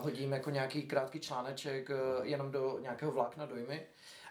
[0.00, 1.90] hodím jako nějaký krátký článeček
[2.22, 3.86] jenom do nějakého vlákna dojmy.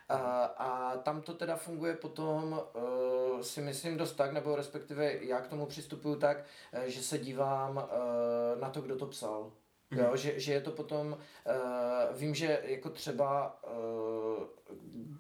[0.10, 0.16] A,
[0.46, 2.62] a tam to teda funguje potom,
[3.34, 6.38] uh, si myslím dost tak, nebo respektive já k tomu přistupuju tak,
[6.86, 9.52] že se dívám uh, na to, kdo to psal.
[9.96, 11.18] Jo, že, že je to potom,
[11.48, 14.44] uh, vím, že jako třeba uh,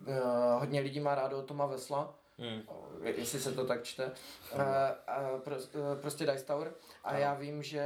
[0.08, 2.62] uh, hodně lidí má rádo Toma Vesla, Hmm.
[3.04, 4.62] je- jestli se to tak čte, uh,
[5.34, 5.62] uh, pro, uh,
[6.02, 6.74] prostě Dice Tower.
[7.04, 7.84] A já vím, že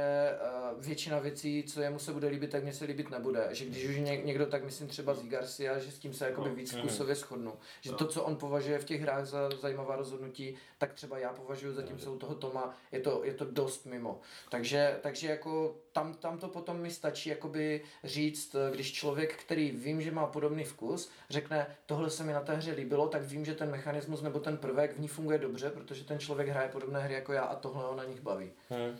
[0.74, 3.48] uh, většina věcí, co jemu se bude líbit, tak mě se líbit nebude.
[3.50, 6.50] Že když už ně, někdo, tak myslím třeba z Garcia, že s tím se jakoby
[6.50, 7.54] víc vkusově shodnu.
[7.80, 11.72] Že to, co on považuje v těch hrách za zajímavá rozhodnutí, tak třeba já považuji
[11.74, 12.74] zatímco u toho Toma.
[12.92, 14.20] Je to, je to dost mimo.
[14.50, 19.70] Takže, takže jako tam, tam to potom mi stačí jakoby říct, eh, když člověk, který
[19.70, 23.44] vím, že má podobný vkus, řekne, tohle se mi na té hře líbilo, tak vím,
[23.44, 27.00] že ten mechanismus nebo ten prvek v ní funguje dobře, protože ten člověk hraje podobné
[27.00, 28.52] hry jako já a tohle ho na nich baví.
[28.70, 28.98] Hmm.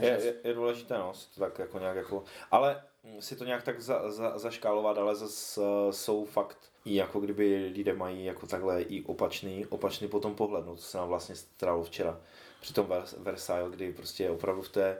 [0.00, 2.82] Je, je, je důležité, no, to tak jako nějak jako, ale
[3.20, 7.70] si to nějak tak za, za, zaškálovat, ale zase uh, jsou fakt i jako kdyby
[7.74, 11.84] lidé mají jako takhle i opačný, opačný potom pohled, no to se nám vlastně stalo
[11.84, 12.20] včera
[12.60, 14.98] při tom Vers- Versailles, kdy prostě opravdu v té,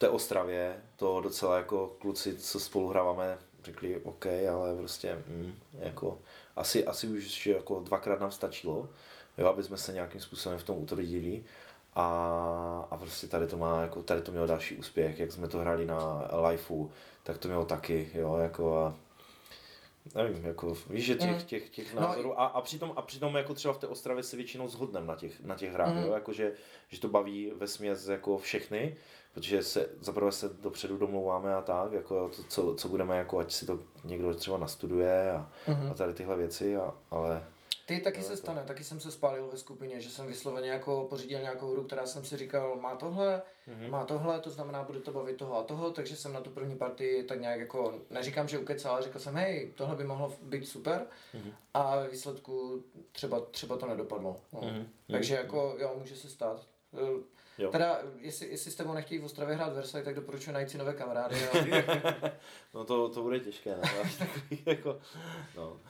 [0.00, 6.18] té Ostravě to docela jako kluci, co spolu hráváme, řekli OK, ale prostě mm, jako
[6.56, 8.88] asi, asi už že jako dvakrát nám stačilo,
[9.38, 11.44] jo, aby jsme se nějakým způsobem v tom utvrdili.
[11.94, 12.04] A,
[12.90, 15.86] a prostě tady to má, jako tady to mělo další úspěch, jak jsme to hráli
[15.86, 16.90] na liveu,
[17.22, 18.94] tak to mělo taky, jo, jako a
[20.14, 21.40] nevím, jako víš, že těch, Mm.
[21.42, 24.36] těch, těch No, názorů a, a, přitom, a přitom jako třeba v té Ostravě se
[24.36, 26.02] většinou shodneme na těch, na těch hrách, Mm.
[26.02, 26.52] jo, jako že,
[26.88, 28.96] že to baví ve směs jako všechny,
[29.34, 33.52] protože se zaprvé se dopředu domlouváme a tak, jako to, co, co budeme, jako ať
[33.52, 35.90] si to někdo třeba nastuduje a, Mhm.
[35.90, 37.44] a tady tyhle věci, a, ale
[37.86, 41.40] Ty taky se stane, taky jsem se spálil ve skupině, že jsem vysloveně jako pořídil
[41.40, 43.90] nějakou hru, která jsem si říkal, má tohle, Mhm.
[43.90, 46.76] má tohle, to znamená, bude to bavit toho a toho, takže jsem na tu první
[46.76, 50.68] partii tak nějak jako, neříkám, že ukecal, ale řekl jsem, hej, tohle by mohlo být
[50.68, 51.52] super Mhm.
[51.74, 54.36] a ve výsledku třeba, třeba to nedopadlo.
[54.52, 54.60] No.
[54.62, 54.88] Mhm.
[55.10, 56.66] Takže jako, jo, může se stát.
[57.60, 57.70] Eh, Jo.
[57.70, 60.94] Teda, jestli, jestli s tebou nechtějí v Ostravě hrát Versailles, tak doporučuji najít si nové
[60.94, 61.36] kamarády.
[61.48, 62.30] A...
[62.74, 64.10] No to, to bude těžké, ne?
[64.18, 64.98] Takový jako,
[65.56, 65.80] no.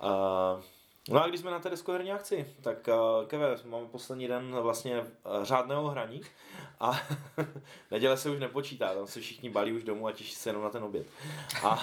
[0.00, 0.60] A,
[1.08, 5.00] No a když jsme na té deskoherní akci, tak uh, Keve, máme poslední den vlastně
[5.00, 5.06] uh,
[5.42, 6.20] řádného hraní
[6.80, 7.00] a
[7.90, 10.70] neděle se už nepočítá, tam se všichni balí už domů a těší se jenom na
[10.70, 11.06] ten oběd.
[11.62, 11.80] A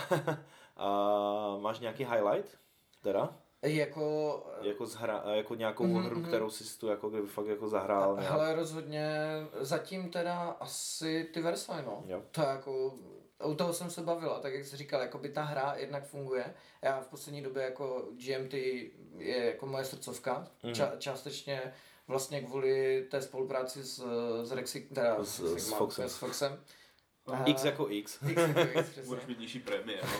[0.79, 2.57] uh, máš nějaký highlight
[3.01, 3.33] teda?
[3.75, 6.01] Jako, Jako, zhra, jako nějakou mm-hmm.
[6.05, 8.15] hru, kterou jsi tu jako kdyby fakt jako zahrál.
[8.19, 8.31] nějak.
[8.33, 9.09] hele, rozhodně
[9.59, 12.03] zatím teda asi ty Versailles, no.
[12.07, 12.23] Jo.
[12.31, 12.93] To jako,
[13.45, 16.53] u toho jsem se bavila, tak jak jsi říkal, jako by ta hra jednak funguje.
[16.81, 18.53] Já v poslední době jako GMT
[19.17, 20.73] je jako moje srdcovka, Mhm.
[20.73, 21.73] ča, částečně
[22.07, 24.03] vlastně kvůli té spolupráci s,
[24.43, 26.09] s Rexy, teda S- s Sigma, Foxem.
[26.09, 26.59] S Foxem.
[27.45, 28.19] X jako X.
[28.29, 28.97] X jako X.
[29.07, 30.01] Můžeš mít nižší prémie.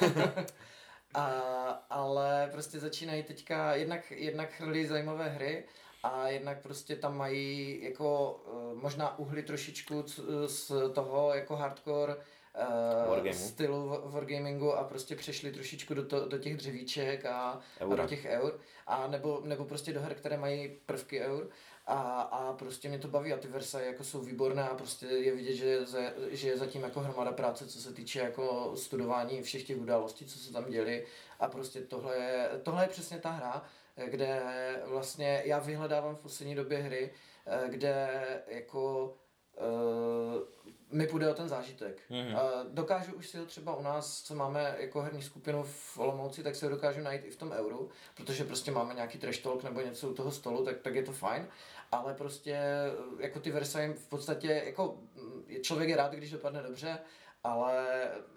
[1.18, 5.64] A, ale prostě začínají teďka, jednak, jednak chrlí zajímavé hry
[6.04, 8.32] a jednak prostě tam mají jako
[8.74, 13.34] uh, možná uhly trošičku c- z toho jako hardcore uh, Wargameu.
[13.34, 18.26] stylu wargamingu a prostě přešli trošičku do, to, do těch dřevíček a, a do těch
[18.26, 18.60] eur.
[18.88, 21.50] A nebo, nebo prostě do her, které mají prvky eur
[21.88, 25.36] a, a prostě mě to baví a ty Versailles jako jsou výborné a prostě je
[25.36, 26.00] vidět, že, je za,
[26.32, 30.40] že je zatím jako hromada práce, co se týče jako studování všech těch událostí, co
[30.40, 31.06] se tam děli
[31.40, 33.64] a prostě tohle je, tohle je přesně ta hra,
[34.06, 34.42] kde
[34.86, 37.14] vlastně já vyhledávám v poslední době hry,
[37.46, 39.14] eh, kde jako
[39.58, 42.02] uh, mi půjde o ten zážitek.
[42.10, 42.20] Mhm.
[42.20, 42.34] Mm-hmm.
[42.34, 46.44] Uh, dokážu už si ho třeba u nás, co máme jako herní skupinu v Olomouci,
[46.44, 49.64] tak si ho dokážu najít i v tom euru, protože prostě máme nějaký trash talk
[49.64, 51.48] nebo něco u toho stolu, tak, tak je to fajn.
[51.92, 56.64] Ale prostě eh, jako ty Versailles v podstatě, jako mm, člověk je rád, když dopadne
[56.64, 57.00] dobře,
[57.48, 57.88] ale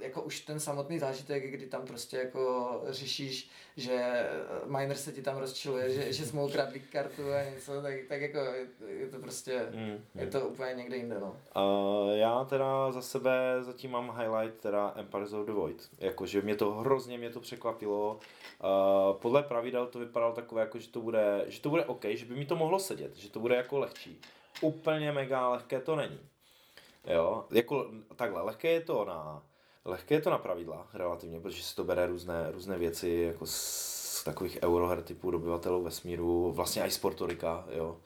[0.01, 4.27] jako už ten samotný zážitek, kdy tam prostě jako řešíš, že
[4.67, 8.21] miner se ti tam rozčiluje, že, že jsi mu ukradli kartu a něco, tak, tak
[8.21, 11.37] jako je, je to prostě, Mm, je to úplně někde jinde, no.
[11.57, 15.89] Uh, já teda za sebe zatím mám highlight teda Empires of the Void.
[15.99, 18.19] Jakože mě to hrozně mě to překvapilo.
[18.65, 22.25] Uh, podle pravidel to vypadalo takové, jako, že to bude, že to bude OK, že
[22.27, 24.21] by mi to mohlo sedět, že to bude jako lehčí.
[24.61, 26.19] Úplně mega lehké to není.
[27.13, 27.87] Jo, jako
[28.17, 29.43] takhle, lehké je to na,
[29.85, 34.25] lehké je to na pravidla relativně, protože se to bere různé, různé věci, jako z
[34.25, 37.97] takových euroher typu dobyvatelů vesmíru, vlastně i sportorika, jo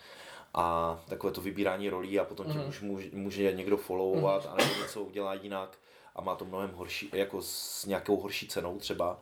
[0.57, 2.69] a takové to vybírání rolí a potom tě Mhm.
[2.69, 5.79] už může, může někdo followovat a nebo něco udělá jinak
[6.17, 9.19] a má to mnohem horší, jako s nějakou horší cenou třeba.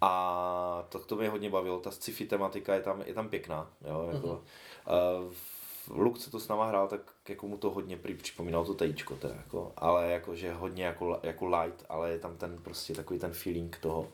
[0.00, 4.10] A tak to mě hodně bavilo, ta sci-fi tematika je tam, je tam pěkná, jo,
[4.12, 5.32] jako, uh,
[5.90, 9.34] Luk, co to s náma hrál, tak jako mu to hodně připomínalo to tejíčko, teda,
[9.34, 13.78] jako, ale jakože hodně jako, jako light, ale je tam ten prostě takový ten feeling
[13.78, 14.08] toho,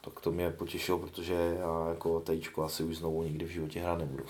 [0.00, 3.98] tak to mě potěšilo, protože já jako tejíčko asi už znovu nikdy v životě hrát
[3.98, 4.24] nebudu.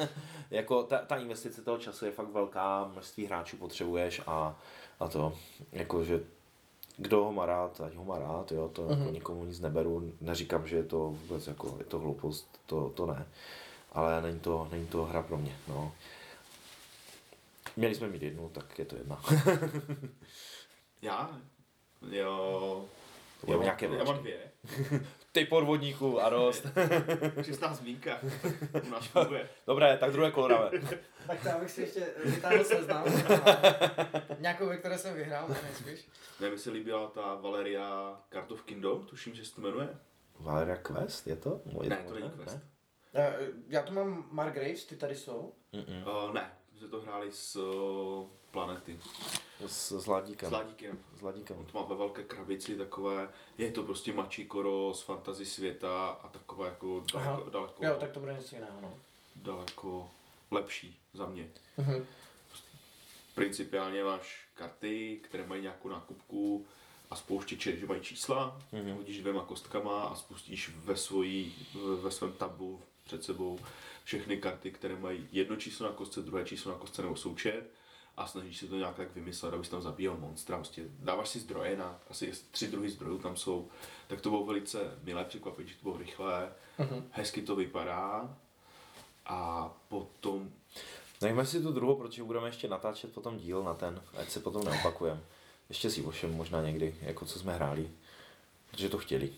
[0.50, 4.58] jako ta, ta investice toho času je fakt velká, množství hráčů potřebuješ a,
[5.00, 5.32] a to,
[5.72, 6.20] jakože
[6.96, 8.98] kdo ho má rád, ať ho má rád, jo, to mm-hmm.
[8.98, 13.06] jako nikomu nic neberu, neříkám, že je to vůbec jako, je to hloupost, to, to
[13.06, 13.26] ne,
[13.92, 15.92] ale není to, není to hra pro mě, no.
[17.76, 19.22] Měli jsme mít jednu, tak je to jedna.
[21.02, 21.40] Já?
[22.10, 22.84] Jo.
[23.40, 24.38] To budou nějaké já mám dvě.
[25.32, 26.66] Ty podvodníků a dost.
[27.44, 28.20] Čistá zmínka.
[28.86, 29.48] U nás funguje.
[29.66, 30.70] Dobré, tak druhé koloravé.
[31.26, 33.04] Tak to abych si ještě vytáhl seznam.
[34.38, 36.08] Nějakou, ve které jsem vyhrál, ne, nejspíš.
[36.40, 39.88] Mně by se líbila ta Valeria Card of Kingdom, tuším, že se to jmenuje.
[40.40, 41.60] Valeria Quest, je to?
[41.82, 42.58] Je Ne, to není Quest.
[43.14, 43.36] Eh,
[43.68, 45.52] Já tu mám Margraves, ty tady jsou.
[45.72, 49.00] Uh, ne, jsme to hráli s uh, Planety.
[49.66, 50.48] S, s Ladíkem.
[50.48, 50.98] S Ládíkem.
[51.18, 51.58] S Ladíkem.
[51.58, 56.08] On to má ve velké krabici takové, je to prostě mačí koro z fantasy světa
[56.08, 57.30] a takové jako Aha.
[57.30, 58.94] daleko, daleko, Jo, tak to bude něco jiného, no.
[59.36, 60.10] daleko
[60.50, 61.48] lepší za mě.
[61.76, 62.06] Mhm.
[63.34, 66.66] Principiálně máš karty, které mají nějakou nákupku
[67.10, 68.94] a spouštěče, že mají čísla, mm-hmm.
[68.94, 71.54] hodíš dvěma kostkama a spustíš ve, svojí,
[72.02, 73.58] ve svém tabu před sebou
[74.06, 77.70] všechny karty, které mají jedno číslo na kostce, druhé číslo na kostce nebo součet
[78.16, 80.56] a snažíš se to nějak tak vymyslet, abys tam zabíjel monstra.
[80.56, 83.68] Prostě dáváš si zdroje na, asi tři druhy zdrojů tam jsou,
[84.06, 87.02] tak to bylo velice milé překvapení, že to bylo rychlé, mm-hmm.
[87.10, 88.36] hezky to vypadá
[89.26, 90.50] a potom
[91.22, 94.64] Nechme si tu druhou, protože budeme ještě natáčet potom díl na ten, ať se potom
[94.64, 95.20] neopakujeme.
[95.68, 97.90] Ještě si ovšem možná někdy, jako co jsme hráli.
[98.70, 99.32] Protože to chtěli.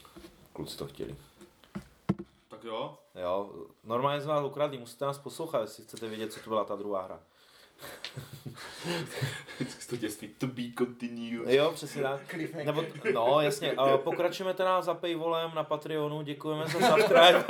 [0.52, 1.16] Kluci to chtěli.
[2.48, 3.50] tak jo, Jo,
[3.84, 7.02] normálně jsme vás ukradli, musíte nás poslouchat, jestli chcete vědět, co to byla ta druhá
[7.02, 7.20] hra.
[9.58, 11.48] vždycky to dětství to be continued.
[11.48, 12.34] Jo, přesně tak.
[12.64, 13.72] Nebo, no, jasně.
[13.72, 17.44] Uh, pokračujeme teda za paywallem na Patreonu, děkujeme za subscribe.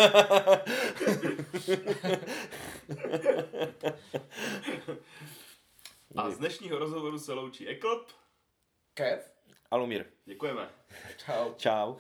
[6.17, 8.09] A z dnešního rozhovoru se loučí Eklop.
[8.95, 9.31] Kev?
[9.71, 10.05] Alumír.
[10.25, 10.69] Děkujeme.
[11.17, 11.55] Čau.
[11.57, 11.97] Čau.